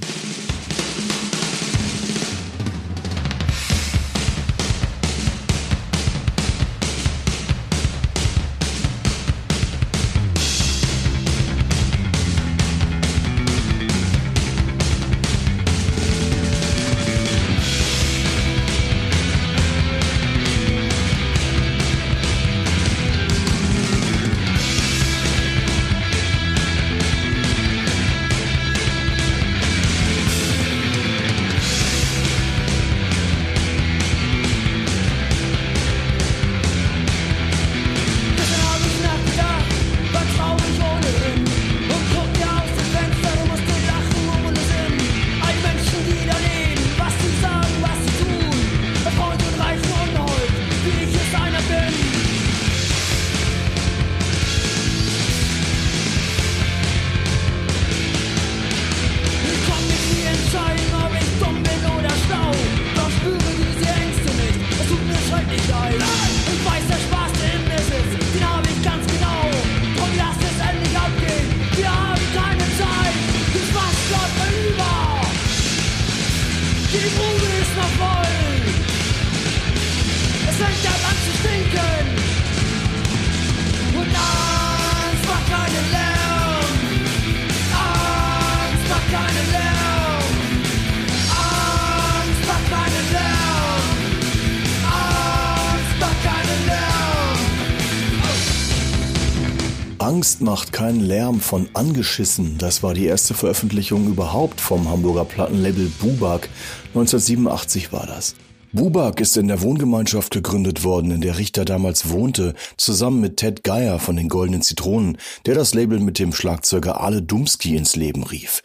Macht 100.54 100.72
keinen 100.72 101.00
Lärm 101.00 101.40
von 101.40 101.68
Angeschissen. 101.74 102.58
Das 102.58 102.84
war 102.84 102.94
die 102.94 103.06
erste 103.06 103.34
Veröffentlichung 103.34 104.06
überhaupt 104.06 104.60
vom 104.60 104.88
Hamburger 104.88 105.24
Plattenlabel 105.24 105.90
Bubak. 105.98 106.48
1987 106.90 107.92
war 107.92 108.06
das. 108.06 108.36
Bubak 108.72 109.20
ist 109.20 109.36
in 109.36 109.48
der 109.48 109.62
Wohngemeinschaft 109.62 110.32
gegründet 110.32 110.84
worden, 110.84 111.10
in 111.10 111.22
der 111.22 111.38
Richter 111.38 111.64
damals 111.64 112.08
wohnte, 112.10 112.54
zusammen 112.76 113.20
mit 113.20 113.38
Ted 113.38 113.64
Geier 113.64 113.98
von 113.98 114.14
den 114.14 114.28
Goldenen 114.28 114.62
Zitronen, 114.62 115.18
der 115.44 115.56
das 115.56 115.74
Label 115.74 115.98
mit 115.98 116.20
dem 116.20 116.32
Schlagzeuger 116.32 117.00
Ale 117.00 117.20
Dumski 117.20 117.74
ins 117.74 117.96
Leben 117.96 118.22
rief. 118.22 118.62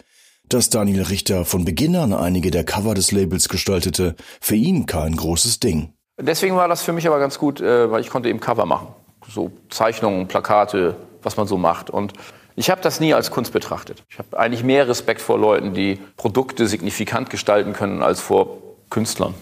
Dass 0.48 0.70
Daniel 0.70 1.02
Richter 1.02 1.44
von 1.44 1.66
Beginn 1.66 1.96
an 1.96 2.14
einige 2.14 2.52
der 2.52 2.66
Cover 2.66 2.94
des 2.94 3.12
Labels 3.12 3.50
gestaltete, 3.50 4.16
für 4.40 4.56
ihn 4.56 4.86
kein 4.86 5.16
großes 5.16 5.60
Ding. 5.60 5.94
Deswegen 6.22 6.56
war 6.56 6.68
das 6.68 6.84
für 6.84 6.94
mich 6.94 7.08
aber 7.08 7.18
ganz 7.18 7.40
gut, 7.40 7.60
äh, 7.62 7.90
weil 7.90 8.02
ich 8.02 8.12
konnte 8.12 8.30
eben 8.30 8.40
Cover 8.40 8.68
machen. 8.68 8.90
So 9.28 9.50
Zeichnungen, 9.72 10.28
Plakate, 10.28 10.96
was 11.24 11.38
man 11.38 11.48
so 11.48 11.58
macht. 11.58 11.90
Und 11.90 12.14
ich 12.56 12.70
habe 12.70 12.82
das 12.82 13.00
nie 13.00 13.14
als 13.14 13.32
Kunst 13.32 13.54
betrachtet. 13.54 14.04
Ich 14.10 14.20
habe 14.20 14.38
eigentlich 14.38 14.64
mehr 14.64 14.88
Respekt 14.88 15.22
vor 15.22 15.40
Leuten, 15.40 15.74
die 15.74 16.00
Produkte 16.18 16.68
signifikant 16.68 17.30
gestalten 17.30 17.74
können, 17.74 18.02
als 18.02 18.20
vor 18.20 18.58
Künstlern. 18.90 19.34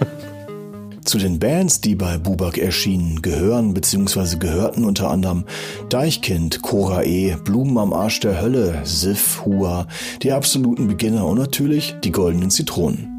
Zu 1.04 1.18
den 1.18 1.38
Bands, 1.38 1.82
die 1.82 1.94
bei 1.94 2.16
Bubak 2.16 2.56
erschienen, 2.56 3.20
gehören 3.20 3.74
bzw. 3.74 4.38
gehörten 4.38 4.84
unter 4.86 5.10
anderem 5.10 5.44
Deichkind, 5.90 6.62
Cora 6.62 7.02
E., 7.02 7.36
Blumen 7.44 7.76
am 7.76 7.92
Arsch 7.92 8.20
der 8.20 8.40
Hölle, 8.40 8.80
Sif, 8.84 9.44
Hua, 9.44 9.86
die 10.22 10.32
absoluten 10.32 10.88
Beginner 10.88 11.26
und 11.26 11.38
natürlich 11.38 11.94
die 12.02 12.12
goldenen 12.12 12.50
Zitronen. 12.50 13.13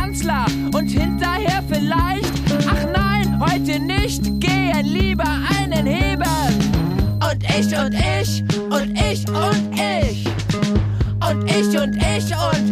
Kanzler 0.00 0.46
und 0.74 0.86
hinterher 0.88 1.62
vielleicht, 1.68 2.32
ach 2.66 2.86
nein, 2.92 3.38
heute 3.38 3.78
nicht, 3.78 4.22
gehen 4.40 4.86
lieber 4.86 5.28
einen 5.58 5.86
heben. 5.86 6.24
Und 7.20 7.44
ich 7.44 7.76
und 7.76 7.94
ich 7.94 8.42
und 8.70 8.98
ich 8.98 9.28
und 9.28 9.72
ich. 9.74 10.26
Und 11.28 11.44
ich 11.50 11.78
und 11.78 11.96
ich 11.96 12.34
und 12.34 12.69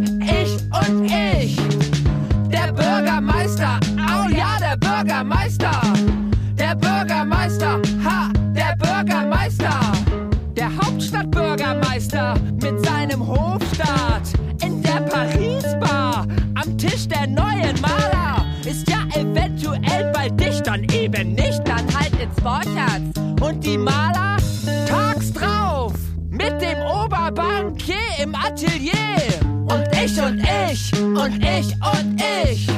Die 23.69 23.77
Maler 23.77 24.39
tags 24.87 25.31
drauf 25.31 25.93
mit 26.31 26.59
dem 26.63 26.79
Oberbankier 26.79 27.97
im 28.23 28.35
Atelier. 28.35 29.21
Und 29.43 29.85
ich 29.93 30.19
und 30.19 30.41
ich 30.41 30.93
und 30.99 31.45
ich 31.45 31.75
und 31.75 32.19
ich. 32.19 32.78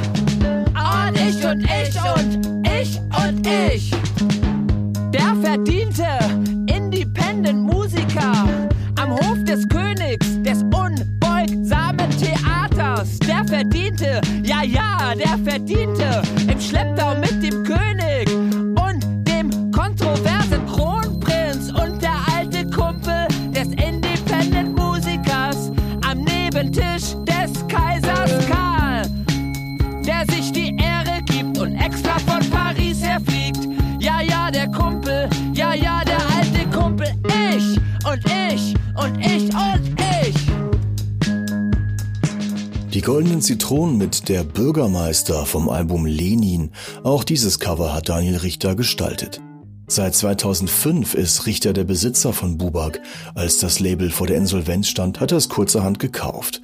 Die 43.01 43.07
goldenen 43.07 43.41
Zitronen 43.41 43.97
mit 43.97 44.29
der 44.29 44.43
Bürgermeister 44.43 45.47
vom 45.47 45.69
Album 45.69 46.05
Lenin. 46.05 46.69
Auch 47.03 47.23
dieses 47.23 47.57
Cover 47.57 47.95
hat 47.95 48.09
Daniel 48.09 48.37
Richter 48.37 48.75
gestaltet. 48.75 49.41
Seit 49.87 50.13
2005 50.13 51.15
ist 51.15 51.47
Richter 51.47 51.73
der 51.73 51.83
Besitzer 51.83 52.31
von 52.31 52.59
Bubak. 52.59 53.01
Als 53.33 53.57
das 53.57 53.79
Label 53.79 54.11
vor 54.11 54.27
der 54.27 54.37
Insolvenz 54.37 54.87
stand, 54.87 55.19
hat 55.19 55.31
er 55.31 55.39
es 55.39 55.49
kurzerhand 55.49 55.97
gekauft. 55.97 56.61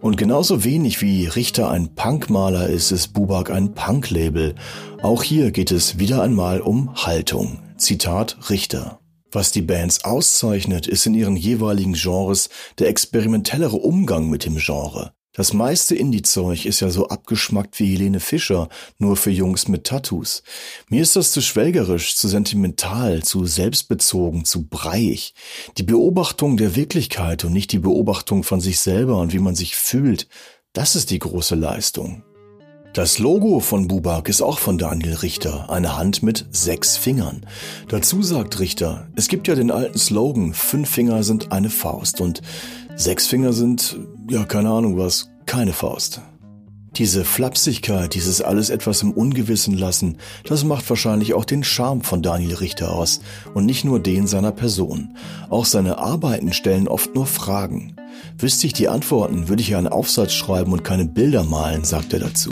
Und 0.00 0.16
genauso 0.16 0.64
wenig 0.64 1.02
wie 1.02 1.26
Richter 1.26 1.70
ein 1.70 1.94
Punkmaler 1.94 2.66
ist, 2.66 2.90
ist 2.90 3.12
Bubak 3.12 3.52
ein 3.52 3.72
Punklabel. 3.74 4.56
Auch 5.02 5.22
hier 5.22 5.52
geht 5.52 5.70
es 5.70 6.00
wieder 6.00 6.20
einmal 6.20 6.62
um 6.62 6.96
Haltung. 6.96 7.60
Zitat 7.76 8.50
Richter. 8.50 8.98
Was 9.30 9.52
die 9.52 9.62
Bands 9.62 10.04
auszeichnet, 10.04 10.88
ist 10.88 11.06
in 11.06 11.14
ihren 11.14 11.36
jeweiligen 11.36 11.92
Genres 11.92 12.48
der 12.80 12.88
experimentellere 12.88 13.76
Umgang 13.76 14.28
mit 14.28 14.44
dem 14.44 14.56
Genre. 14.56 15.12
Das 15.36 15.52
meiste 15.52 15.94
Indie-Zeug 15.94 16.64
ist 16.64 16.80
ja 16.80 16.88
so 16.88 17.08
abgeschmackt 17.08 17.78
wie 17.78 17.92
Helene 17.92 18.20
Fischer, 18.20 18.70
nur 18.98 19.18
für 19.18 19.30
Jungs 19.30 19.68
mit 19.68 19.84
Tattoos. 19.84 20.42
Mir 20.88 21.02
ist 21.02 21.14
das 21.14 21.30
zu 21.30 21.42
schwelgerisch, 21.42 22.16
zu 22.16 22.26
sentimental, 22.26 23.22
zu 23.22 23.44
selbstbezogen, 23.44 24.46
zu 24.46 24.66
breiig. 24.66 25.34
Die 25.76 25.82
Beobachtung 25.82 26.56
der 26.56 26.74
Wirklichkeit 26.74 27.44
und 27.44 27.52
nicht 27.52 27.70
die 27.72 27.80
Beobachtung 27.80 28.44
von 28.44 28.62
sich 28.62 28.80
selber 28.80 29.18
und 29.18 29.34
wie 29.34 29.38
man 29.38 29.54
sich 29.54 29.76
fühlt, 29.76 30.26
das 30.72 30.96
ist 30.96 31.10
die 31.10 31.18
große 31.18 31.54
Leistung. 31.54 32.22
Das 32.94 33.18
Logo 33.18 33.60
von 33.60 33.88
Bubak 33.88 34.30
ist 34.30 34.40
auch 34.40 34.58
von 34.58 34.78
Daniel 34.78 35.16
Richter, 35.16 35.68
eine 35.68 35.98
Hand 35.98 36.22
mit 36.22 36.46
sechs 36.50 36.96
Fingern. 36.96 37.44
Dazu 37.88 38.22
sagt 38.22 38.58
Richter, 38.58 39.10
es 39.16 39.28
gibt 39.28 39.48
ja 39.48 39.54
den 39.54 39.70
alten 39.70 39.98
Slogan, 39.98 40.54
fünf 40.54 40.88
Finger 40.88 41.22
sind 41.22 41.52
eine 41.52 41.68
Faust 41.68 42.22
und 42.22 42.40
sechs 42.96 43.26
Finger 43.26 43.52
sind, 43.52 43.98
ja 44.30 44.44
keine 44.44 44.70
Ahnung 44.70 44.98
was, 44.98 45.30
keine 45.46 45.72
Faust. 45.72 46.20
Diese 46.96 47.26
Flapsigkeit, 47.26 48.14
dieses 48.14 48.40
alles 48.40 48.70
etwas 48.70 49.02
im 49.02 49.12
Ungewissen 49.12 49.76
lassen, 49.76 50.16
das 50.44 50.64
macht 50.64 50.88
wahrscheinlich 50.88 51.34
auch 51.34 51.44
den 51.44 51.62
Charme 51.62 52.00
von 52.00 52.22
Daniel 52.22 52.54
Richter 52.54 52.92
aus 52.92 53.20
und 53.52 53.66
nicht 53.66 53.84
nur 53.84 54.00
den 54.00 54.26
seiner 54.26 54.52
Person. 54.52 55.14
Auch 55.50 55.66
seine 55.66 55.98
Arbeiten 55.98 56.54
stellen 56.54 56.88
oft 56.88 57.14
nur 57.14 57.26
Fragen. 57.26 57.96
Wüsste 58.38 58.66
ich 58.66 58.72
die 58.72 58.88
Antworten, 58.88 59.48
würde 59.48 59.62
ich 59.62 59.76
einen 59.76 59.88
Aufsatz 59.88 60.32
schreiben 60.32 60.72
und 60.72 60.84
keine 60.84 61.04
Bilder 61.04 61.44
malen, 61.44 61.84
sagt 61.84 62.14
er 62.14 62.20
dazu. 62.20 62.50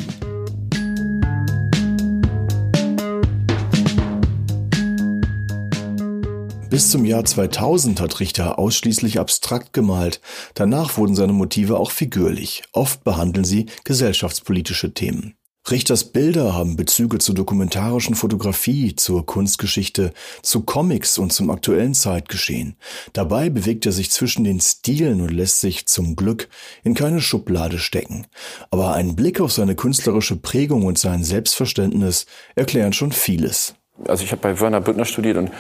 Bis 6.75 6.91
zum 6.91 7.05
Jahr 7.05 7.25
2000 7.25 8.01
hat 8.01 8.19
Richter 8.19 8.59
ausschließlich 8.59 9.21
abstrakt 9.21 9.73
gemalt. 9.73 10.21
Danach 10.55 10.97
wurden 10.97 11.15
seine 11.15 11.33
Motive 11.33 11.79
auch 11.79 11.93
figürlich. 11.93 12.65
Oft 12.73 13.05
behandeln 13.05 13.45
sie 13.45 13.67
gesellschaftspolitische 13.85 14.93
Themen. 14.93 15.37
Richters 15.71 16.03
Bilder 16.03 16.53
haben 16.53 16.75
Bezüge 16.75 17.19
zur 17.19 17.37
dokumentarischen 17.37 18.17
Fotografie, 18.17 18.97
zur 18.97 19.25
Kunstgeschichte, 19.25 20.13
zu 20.43 20.63
Comics 20.63 21.17
und 21.17 21.33
zum 21.33 21.49
aktuellen 21.51 21.95
Zeitgeschehen. 21.95 22.75
Dabei 23.13 23.51
bewegt 23.51 23.87
er 23.87 23.93
sich 23.93 24.11
zwischen 24.11 24.43
den 24.43 24.59
Stilen 24.59 25.21
und 25.21 25.31
lässt 25.31 25.61
sich 25.61 25.87
zum 25.87 26.17
Glück 26.17 26.49
in 26.83 26.95
keine 26.95 27.21
Schublade 27.21 27.79
stecken. 27.79 28.27
Aber 28.73 28.95
ein 28.95 29.15
Blick 29.15 29.41
auf 29.41 29.53
seine 29.53 29.77
künstlerische 29.77 30.35
Prägung 30.35 30.87
und 30.87 30.99
sein 30.99 31.23
Selbstverständnis 31.23 32.27
erklären 32.57 32.93
schon 32.93 33.13
vieles. 33.13 33.77
Also 34.09 34.25
ich 34.25 34.33
habe 34.33 34.43
bei 34.43 34.59
Werner 34.59 34.81
Büttner 34.81 35.05
studiert 35.05 35.37
und 35.37 35.53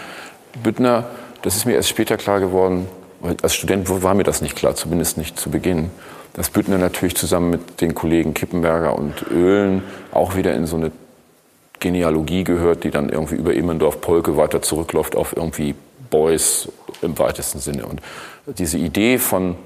Büttner, 0.62 1.04
das 1.42 1.56
ist 1.56 1.66
mir 1.66 1.74
erst 1.74 1.88
später 1.88 2.16
klar 2.16 2.40
geworden, 2.40 2.86
als 3.42 3.54
Student 3.54 3.88
war 4.02 4.14
mir 4.14 4.24
das 4.24 4.42
nicht 4.42 4.56
klar, 4.56 4.74
zumindest 4.74 5.16
nicht 5.16 5.38
zu 5.38 5.50
Beginn, 5.50 5.90
dass 6.34 6.50
Büttner 6.50 6.78
natürlich 6.78 7.16
zusammen 7.16 7.50
mit 7.50 7.80
den 7.80 7.94
Kollegen 7.94 8.34
Kippenberger 8.34 8.98
und 8.98 9.30
Öhlen 9.30 9.82
auch 10.12 10.36
wieder 10.36 10.54
in 10.54 10.66
so 10.66 10.76
eine 10.76 10.92
Genealogie 11.80 12.44
gehört, 12.44 12.84
die 12.84 12.90
dann 12.90 13.08
irgendwie 13.08 13.36
über 13.36 13.54
Immendorf, 13.54 14.00
Polke 14.00 14.36
weiter 14.36 14.62
zurückläuft 14.62 15.16
auf 15.16 15.36
irgendwie 15.36 15.74
Beuys 16.10 16.68
im 17.02 17.18
weitesten 17.18 17.58
Sinne. 17.58 17.86
Und 17.86 18.00
diese 18.58 18.78
Idee 18.78 19.18
von 19.18 19.56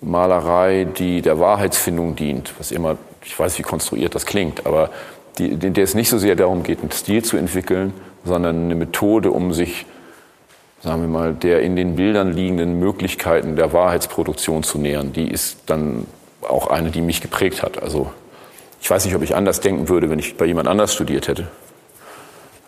Malerei, 0.00 0.84
die 0.84 1.22
der 1.22 1.38
Wahrheitsfindung 1.38 2.16
dient, 2.16 2.54
was 2.58 2.70
immer, 2.70 2.96
ich 3.24 3.38
weiß, 3.38 3.58
wie 3.58 3.62
konstruiert 3.62 4.14
das 4.14 4.26
klingt, 4.26 4.66
aber 4.66 4.90
die, 5.38 5.56
der 5.56 5.84
es 5.84 5.94
nicht 5.94 6.08
so 6.08 6.18
sehr 6.18 6.36
darum 6.36 6.62
geht, 6.62 6.80
einen 6.80 6.90
Stil 6.90 7.22
zu 7.22 7.36
entwickeln, 7.36 7.92
sondern 8.24 8.64
eine 8.64 8.74
Methode, 8.74 9.30
um 9.30 9.52
sich, 9.52 9.86
sagen 10.82 11.02
wir 11.02 11.08
mal, 11.08 11.34
der 11.34 11.60
in 11.60 11.76
den 11.76 11.96
Bildern 11.96 12.32
liegenden 12.32 12.78
Möglichkeiten 12.78 13.56
der 13.56 13.72
Wahrheitsproduktion 13.72 14.62
zu 14.62 14.78
nähern, 14.78 15.12
die 15.12 15.30
ist 15.30 15.58
dann 15.66 16.06
auch 16.42 16.68
eine, 16.68 16.90
die 16.90 17.02
mich 17.02 17.20
geprägt 17.20 17.62
hat. 17.62 17.82
Also 17.82 18.10
ich 18.80 18.90
weiß 18.90 19.04
nicht, 19.04 19.14
ob 19.14 19.22
ich 19.22 19.34
anders 19.34 19.60
denken 19.60 19.88
würde, 19.88 20.08
wenn 20.10 20.18
ich 20.18 20.36
bei 20.36 20.46
jemand 20.46 20.68
anders 20.68 20.94
studiert 20.94 21.28
hätte. 21.28 21.48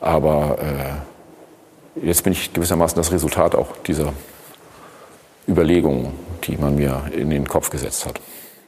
Aber 0.00 0.58
äh, 0.60 2.06
jetzt 2.06 2.22
bin 2.24 2.32
ich 2.32 2.52
gewissermaßen 2.52 2.96
das 2.96 3.12
Resultat 3.12 3.54
auch 3.54 3.76
dieser 3.86 4.12
Überlegungen, 5.48 6.12
die 6.44 6.56
man 6.56 6.76
mir 6.76 7.04
in 7.16 7.30
den 7.30 7.48
Kopf 7.48 7.70
gesetzt 7.70 8.06
hat. 8.06 8.20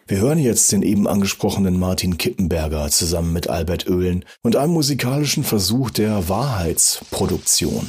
Wir 0.06 0.18
hören 0.18 0.38
jetzt 0.38 0.70
den 0.72 0.82
eben 0.82 1.08
angesprochenen 1.08 1.78
Martin 1.78 2.18
Kippenberger 2.18 2.88
zusammen 2.90 3.32
mit 3.32 3.48
Albert 3.48 3.88
Oehlen 3.88 4.24
und 4.42 4.56
einem 4.56 4.72
musikalischen 4.72 5.44
Versuch 5.44 5.90
der 5.90 6.28
Wahrheitsproduktion. 6.28 7.88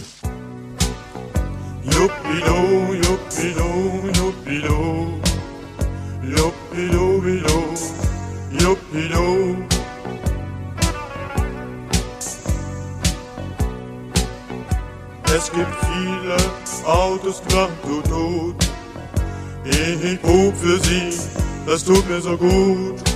Juppilo, 1.92 2.94
juppilo, 2.94 3.70
juppilo, 4.16 5.20
juppilo, 6.24 7.22
juppilo, 7.22 7.64
juppilo. 8.52 9.56
Es 15.36 15.52
gibt 15.52 15.76
viele 15.86 16.38
Autos 16.86 17.42
krank 17.48 17.72
und 17.84 18.10
tot. 18.10 18.56
Ich 19.66 20.24
hob 20.24 20.56
für 20.58 20.80
sie, 20.80 21.18
das 21.66 21.84
tut 21.84 22.08
mir 22.10 22.22
so 22.22 22.38
gut. 22.38 23.15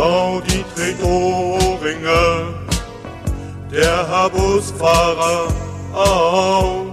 Die 0.00 0.06
Frau, 0.06 0.40
die 0.40 0.64
trägt 0.74 1.02
Ohrringe, 1.02 2.54
der 3.70 4.08
Herr 4.08 4.30
Busfahrer 4.30 5.48
auch. 5.92 6.86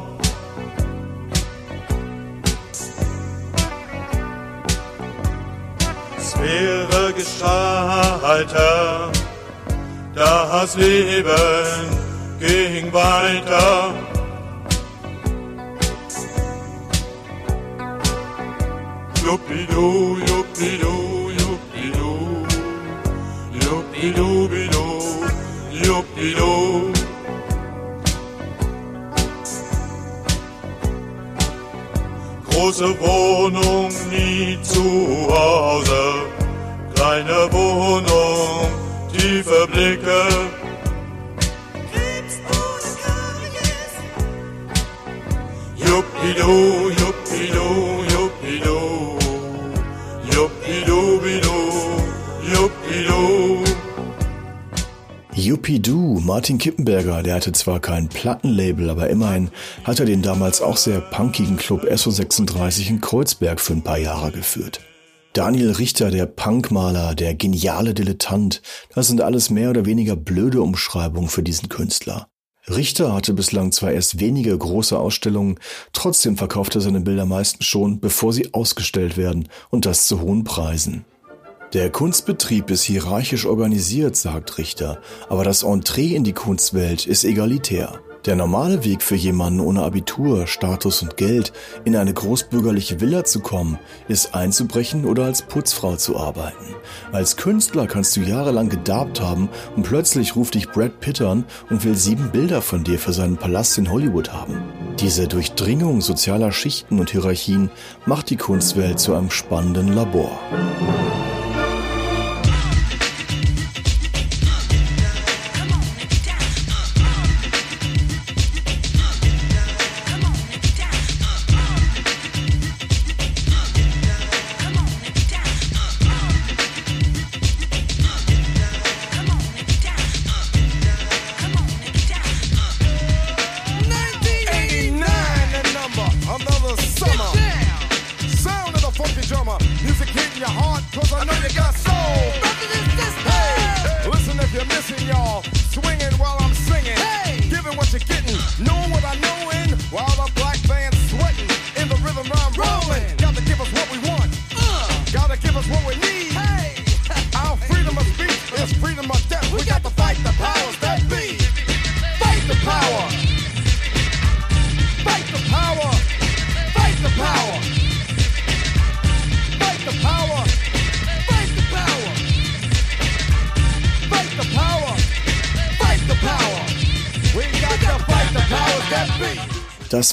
Es 6.17 6.37
wäre 6.37 7.13
gescheiter, 7.13 9.09
das 10.13 10.75
Leben 10.75 11.87
ging 12.41 12.91
weiter. 12.91 13.93
Juppidu, 19.25 20.17
juppidu, 20.27 20.96
juppidu. 26.27 26.91
Große 32.49 32.99
Wohnung, 32.99 33.89
nie 34.09 34.57
zu 34.61 35.27
Hause, 35.29 36.01
kleine 36.95 37.51
Wohnung, 37.51 38.67
tiefe 39.11 39.67
Blicke, 39.71 40.27
Juppidu, 45.75 46.89
juppidu, 46.89 46.96
Juppidu, 55.47 56.19
Martin 56.19 56.57
Kippenberger, 56.57 57.23
der 57.23 57.35
hatte 57.35 57.53
zwar 57.53 57.79
kein 57.79 58.09
Plattenlabel, 58.09 58.89
aber 58.89 59.09
immerhin 59.09 59.49
hat 59.85 59.97
er 60.01 60.05
den 60.05 60.21
damals 60.21 60.61
auch 60.61 60.75
sehr 60.75 60.99
punkigen 60.99 61.55
Club 61.55 61.85
SO36 61.85 62.89
in 62.89 62.99
Kreuzberg 62.99 63.61
für 63.61 63.71
ein 63.71 63.81
paar 63.81 63.97
Jahre 63.97 64.33
geführt. 64.33 64.81
Daniel 65.31 65.71
Richter, 65.71 66.11
der 66.11 66.25
Punkmaler, 66.25 67.15
der 67.15 67.33
geniale 67.33 67.93
Dilettant, 67.93 68.61
das 68.93 69.07
sind 69.07 69.21
alles 69.21 69.49
mehr 69.49 69.69
oder 69.69 69.85
weniger 69.85 70.17
blöde 70.17 70.61
Umschreibungen 70.61 71.29
für 71.29 71.43
diesen 71.43 71.69
Künstler. 71.69 72.27
Richter 72.67 73.13
hatte 73.13 73.33
bislang 73.33 73.71
zwar 73.71 73.93
erst 73.93 74.19
wenige 74.19 74.57
große 74.57 74.99
Ausstellungen, 74.99 75.61
trotzdem 75.93 76.35
verkauft 76.35 76.75
er 76.75 76.81
seine 76.81 76.99
Bilder 76.99 77.25
meistens 77.25 77.65
schon, 77.65 78.01
bevor 78.01 78.33
sie 78.33 78.53
ausgestellt 78.53 79.15
werden, 79.15 79.47
und 79.69 79.85
das 79.85 80.07
zu 80.07 80.19
hohen 80.19 80.43
Preisen. 80.43 81.05
Der 81.73 81.89
Kunstbetrieb 81.89 82.71
ist 82.71 82.83
hierarchisch 82.83 83.45
organisiert, 83.45 84.15
sagt 84.15 84.57
Richter, 84.57 85.01
aber 85.27 85.43
das 85.43 85.63
Entree 85.63 86.15
in 86.15 86.23
die 86.23 86.31
Kunstwelt 86.31 87.05
ist 87.05 87.25
egalitär. 87.25 87.99
Der 88.25 88.37
normale 88.37 88.85
Weg 88.85 89.03
für 89.03 89.15
jemanden 89.15 89.59
ohne 89.59 89.83
Abitur, 89.83 90.47
Status 90.47 91.01
und 91.01 91.17
Geld 91.17 91.51
in 91.83 91.95
eine 91.97 92.13
großbürgerliche 92.13 93.01
Villa 93.01 93.25
zu 93.25 93.41
kommen, 93.41 93.79
ist 94.07 94.33
einzubrechen 94.33 95.03
oder 95.03 95.25
als 95.25 95.41
Putzfrau 95.41 95.97
zu 95.97 96.17
arbeiten. 96.17 96.75
Als 97.11 97.35
Künstler 97.35 97.85
kannst 97.85 98.15
du 98.15 98.21
jahrelang 98.21 98.69
gedarbt 98.69 99.19
haben 99.19 99.49
und 99.75 99.83
plötzlich 99.83 100.37
ruft 100.37 100.55
dich 100.55 100.69
Brad 100.69 101.01
Pitt 101.01 101.21
an 101.21 101.43
und 101.69 101.83
will 101.83 101.95
sieben 101.95 102.31
Bilder 102.31 102.61
von 102.61 102.85
dir 102.85 102.97
für 102.97 103.13
seinen 103.13 103.37
Palast 103.37 103.77
in 103.77 103.91
Hollywood 103.91 104.31
haben. 104.31 104.61
Diese 104.99 105.27
Durchdringung 105.27 105.99
sozialer 105.99 106.53
Schichten 106.53 106.99
und 106.99 107.09
Hierarchien 107.09 107.69
macht 108.05 108.29
die 108.29 108.37
Kunstwelt 108.37 108.99
zu 108.99 109.13
einem 109.13 109.31
spannenden 109.31 109.93
Labor. 109.93 110.39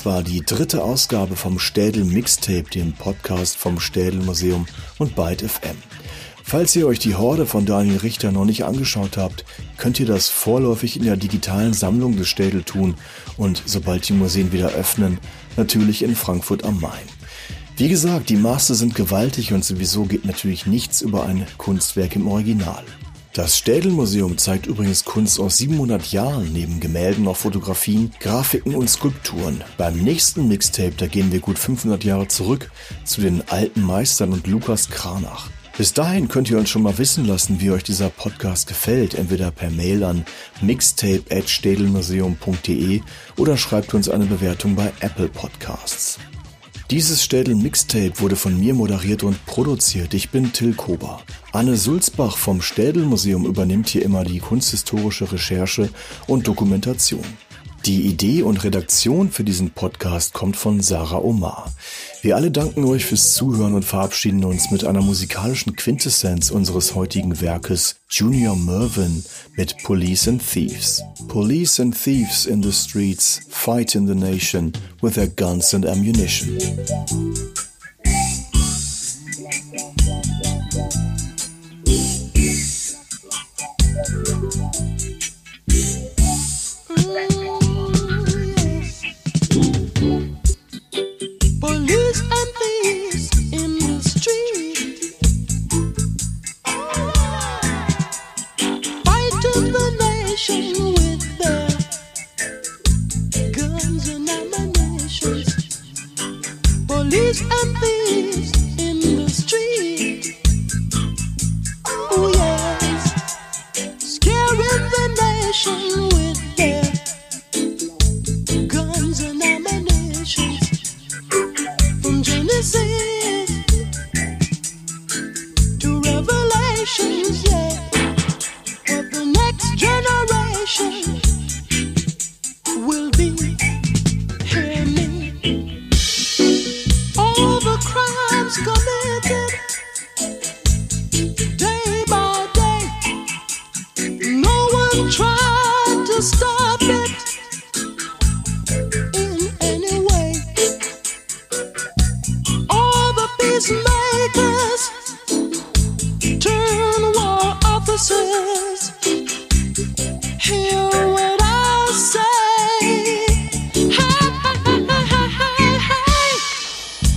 Das 0.04 0.12
war 0.12 0.22
die 0.22 0.42
dritte 0.42 0.84
Ausgabe 0.84 1.34
vom 1.34 1.58
Städel 1.58 2.04
Mixtape, 2.04 2.64
dem 2.64 2.92
Podcast 2.92 3.56
vom 3.56 3.80
Städel 3.80 4.20
Museum 4.20 4.66
und 4.98 5.16
Byte 5.16 5.40
FM. 5.40 5.78
Falls 6.42 6.76
ihr 6.76 6.86
euch 6.86 6.98
die 6.98 7.14
Horde 7.14 7.46
von 7.46 7.64
Daniel 7.64 7.96
Richter 7.96 8.30
noch 8.30 8.44
nicht 8.44 8.66
angeschaut 8.66 9.16
habt, 9.16 9.46
könnt 9.78 9.98
ihr 9.98 10.04
das 10.04 10.28
vorläufig 10.28 10.98
in 10.98 11.04
der 11.04 11.16
digitalen 11.16 11.72
Sammlung 11.72 12.18
des 12.18 12.28
Städel 12.28 12.64
tun 12.64 12.96
und 13.38 13.62
sobald 13.64 14.06
die 14.06 14.12
Museen 14.12 14.52
wieder 14.52 14.72
öffnen, 14.72 15.16
natürlich 15.56 16.02
in 16.02 16.14
Frankfurt 16.14 16.64
am 16.64 16.80
Main. 16.80 17.08
Wie 17.78 17.88
gesagt, 17.88 18.28
die 18.28 18.36
Maße 18.36 18.74
sind 18.74 18.94
gewaltig 18.94 19.54
und 19.54 19.64
sowieso 19.64 20.04
geht 20.04 20.26
natürlich 20.26 20.66
nichts 20.66 21.00
über 21.00 21.24
ein 21.24 21.46
Kunstwerk 21.56 22.14
im 22.14 22.28
Original. 22.28 22.84
Das 23.34 23.58
Städelmuseum 23.58 24.38
zeigt 24.38 24.64
übrigens 24.66 25.04
Kunst 25.04 25.38
aus 25.40 25.58
700 25.58 26.12
Jahren, 26.12 26.52
neben 26.52 26.78
Gemälden 26.78 27.26
auch 27.26 27.36
Fotografien, 27.36 28.12
Grafiken 28.20 28.76
und 28.76 28.88
Skulpturen. 28.88 29.64
Beim 29.76 29.98
nächsten 29.98 30.46
Mixtape, 30.46 30.92
da 30.96 31.08
gehen 31.08 31.32
wir 31.32 31.40
gut 31.40 31.58
500 31.58 32.04
Jahre 32.04 32.28
zurück 32.28 32.70
zu 33.04 33.22
den 33.22 33.42
alten 33.48 33.82
Meistern 33.82 34.32
und 34.32 34.46
Lukas 34.46 34.88
Kranach. 34.88 35.50
Bis 35.76 35.92
dahin 35.92 36.28
könnt 36.28 36.48
ihr 36.48 36.58
uns 36.58 36.70
schon 36.70 36.82
mal 36.82 36.96
wissen 36.98 37.26
lassen, 37.26 37.60
wie 37.60 37.72
euch 37.72 37.82
dieser 37.82 38.08
Podcast 38.08 38.68
gefällt, 38.68 39.14
entweder 39.14 39.50
per 39.50 39.70
Mail 39.70 40.04
an 40.04 40.24
mixtape@städelmuseum.de 40.60 43.00
oder 43.36 43.56
schreibt 43.56 43.94
uns 43.94 44.08
eine 44.08 44.26
Bewertung 44.26 44.76
bei 44.76 44.92
Apple 45.00 45.26
Podcasts. 45.26 46.20
Dieses 46.90 47.24
Städel 47.24 47.54
Mixtape 47.54 48.20
wurde 48.20 48.36
von 48.36 48.60
mir 48.60 48.74
moderiert 48.74 49.22
und 49.22 49.46
produziert. 49.46 50.12
Ich 50.12 50.28
bin 50.28 50.52
Till 50.52 50.74
Kober. 50.74 51.22
Anne 51.50 51.78
Sulzbach 51.78 52.36
vom 52.36 52.60
Städelmuseum 52.60 53.46
übernimmt 53.46 53.88
hier 53.88 54.02
immer 54.02 54.22
die 54.22 54.38
kunsthistorische 54.38 55.32
Recherche 55.32 55.88
und 56.26 56.46
Dokumentation. 56.46 57.24
Die 57.86 58.06
Idee 58.06 58.40
und 58.40 58.64
Redaktion 58.64 59.30
für 59.30 59.44
diesen 59.44 59.68
Podcast 59.70 60.32
kommt 60.32 60.56
von 60.56 60.80
Sarah 60.80 61.18
Omar. 61.18 61.70
Wir 62.22 62.34
alle 62.34 62.50
danken 62.50 62.82
euch 62.86 63.04
fürs 63.04 63.34
Zuhören 63.34 63.74
und 63.74 63.84
verabschieden 63.84 64.42
uns 64.44 64.70
mit 64.70 64.84
einer 64.84 65.02
musikalischen 65.02 65.76
Quintessenz 65.76 66.50
unseres 66.50 66.94
heutigen 66.94 67.42
Werkes 67.42 67.96
Junior 68.08 68.56
Mervyn 68.56 69.22
mit 69.56 69.76
Police 69.82 70.28
and 70.28 70.42
Thieves. 70.42 71.02
Police 71.28 71.78
and 71.78 71.94
thieves 71.94 72.46
in 72.46 72.62
the 72.62 72.72
streets 72.72 73.42
fight 73.50 73.94
in 73.94 74.06
the 74.06 74.14
nation 74.14 74.72
with 75.02 75.16
their 75.16 75.28
guns 75.28 75.74
and 75.74 75.84
ammunition. 75.84 76.58
Street, 94.24 94.63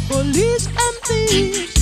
Police 0.08 0.68
and 0.68 0.96
thieves 1.04 1.77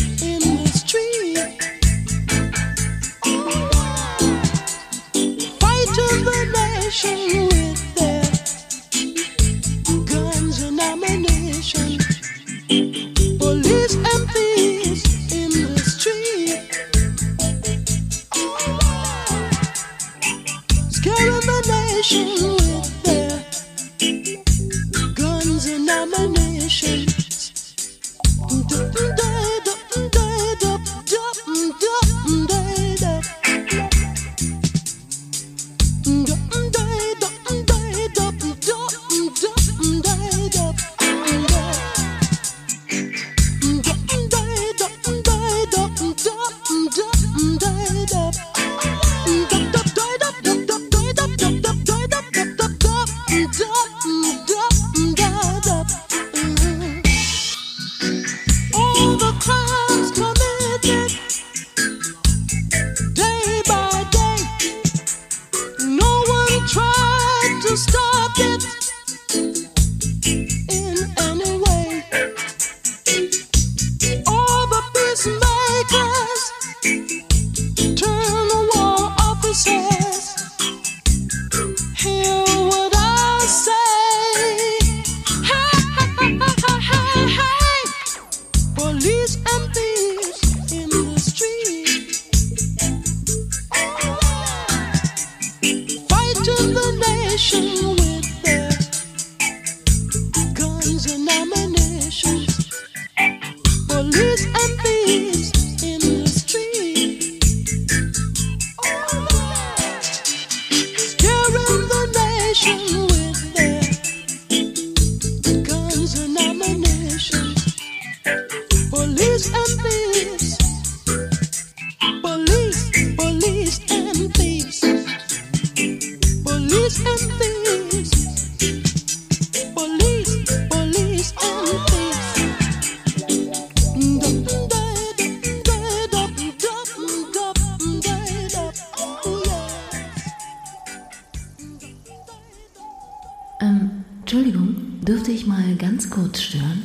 Ähm, 143.62 144.03
Entschuldigung, 144.22 144.76
dürfte 145.01 145.32
ich 145.32 145.45
mal 145.45 145.76
ganz 145.78 146.10
kurz 146.10 146.41
stören? 146.41 146.84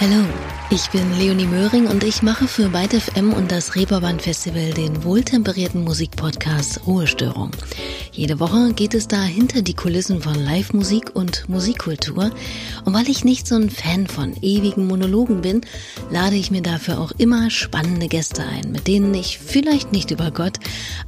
Hallo, 0.00 0.24
ich 0.70 0.90
bin 0.90 1.18
Leonie 1.18 1.46
Möhring 1.46 1.86
und 1.86 2.04
ich 2.04 2.22
mache 2.22 2.48
für 2.48 2.68
Byte 2.68 3.00
FM 3.00 3.32
und 3.32 3.52
das 3.52 3.76
Reeperbahn 3.76 4.18
Festival 4.18 4.72
den 4.72 5.04
wohltemperierten 5.04 5.84
Musikpodcast 5.84 6.86
Ruhestörung. 6.86 7.52
Jede 8.16 8.40
Woche 8.40 8.72
geht 8.72 8.94
es 8.94 9.08
da 9.08 9.20
hinter 9.20 9.60
die 9.60 9.74
Kulissen 9.74 10.22
von 10.22 10.34
Live-Musik 10.34 11.10
und 11.12 11.46
Musikkultur. 11.50 12.30
Und 12.86 12.94
weil 12.94 13.10
ich 13.10 13.26
nicht 13.26 13.46
so 13.46 13.56
ein 13.56 13.68
Fan 13.68 14.06
von 14.06 14.34
ewigen 14.40 14.86
Monologen 14.86 15.42
bin, 15.42 15.60
lade 16.10 16.36
ich 16.36 16.50
mir 16.50 16.62
dafür 16.62 16.98
auch 16.98 17.12
immer 17.18 17.50
spannende 17.50 18.08
Gäste 18.08 18.42
ein, 18.42 18.72
mit 18.72 18.88
denen 18.88 19.12
ich 19.12 19.38
vielleicht 19.38 19.92
nicht 19.92 20.12
über 20.12 20.30
Gott, 20.30 20.58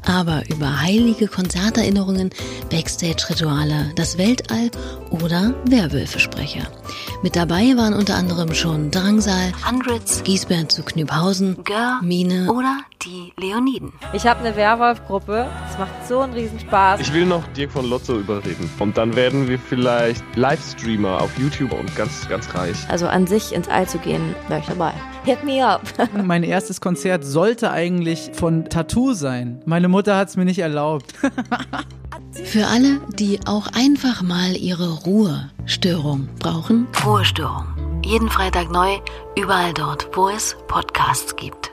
aber 0.05 0.43
über 0.51 0.83
heilige 0.83 1.29
Konzerterinnerungen, 1.29 2.29
Backstage-Rituale, 2.69 3.93
das 3.97 4.19
Weltall 4.19 4.71
oder 5.09 5.55
Werwölfe 5.65 6.21
spreche. 6.21 6.61
Mit 7.23 7.37
dabei 7.37 7.75
waren 7.79 7.95
unter 7.95 8.17
anderem 8.17 8.53
schon 8.53 8.91
Drangsal, 8.91 9.55
Hundreds, 9.67 10.23
Giesbert 10.25 10.71
zu 10.71 10.83
Knübhausen, 10.83 11.65
Gör, 11.65 12.01
Mine 12.03 12.53
oder 12.53 12.81
die 13.03 13.33
Leoniden. 13.37 13.93
Ich 14.13 14.27
habe 14.27 14.41
eine 14.41 14.57
Werwolf-Gruppe. 14.57 15.47
Es 15.71 15.79
macht 15.79 16.09
so 16.09 16.21
einen 16.21 16.33
Riesenspaß. 16.33 16.98
Ich 17.01 17.13
will 17.13 17.27
noch 17.27 17.47
Dirk 17.49 17.71
von 17.71 17.89
Lotzo 17.89 18.19
überreden. 18.19 18.69
Und 18.81 18.97
dann 18.99 19.15
werden 19.15 19.49
wir 19.49 19.59
vielleicht 19.59 20.25
Livestreamer 20.35 21.21
auf 21.21 21.31
YouTube 21.39 21.73
und 21.73 21.95
ganz, 21.95 22.29
ganz 22.29 22.53
reich. 22.55 22.77
Also 22.89 23.07
an 23.07 23.27
sich 23.27 23.53
ins 23.53 23.69
All 23.69 23.89
zu 23.89 23.99
gehen, 23.99 24.35
wäre 24.49 24.61
ich 24.61 24.67
dabei. 24.67 24.93
Hit 25.25 25.45
me 25.45 25.65
up. 25.65 25.83
mein 26.25 26.43
erstes 26.43 26.81
Konzert 26.81 27.25
sollte 27.25 27.71
eigentlich 27.71 28.33
von 28.35 28.65
Tattoo 28.65 29.13
sein. 29.13 29.61
Meine 29.65 29.89
Mutter 29.89 30.17
hat 30.17 30.29
es 30.29 30.37
mir 30.37 30.45
nicht 30.45 30.59
erlaubt. 30.59 31.15
Für 32.45 32.67
alle, 32.67 33.01
die 33.15 33.41
auch 33.47 33.69
einfach 33.69 34.23
mal 34.23 34.57
ihre 34.57 34.93
Ruhestörung 35.01 36.29
brauchen. 36.41 36.89
Ruhestörung. 37.05 37.67
Jeden 38.05 38.29
Freitag 38.29 38.71
neu, 38.71 38.99
überall 39.37 39.73
dort, 39.73 40.09
wo 40.15 40.29
es 40.29 40.57
Podcasts 40.67 41.37
gibt. 41.37 41.73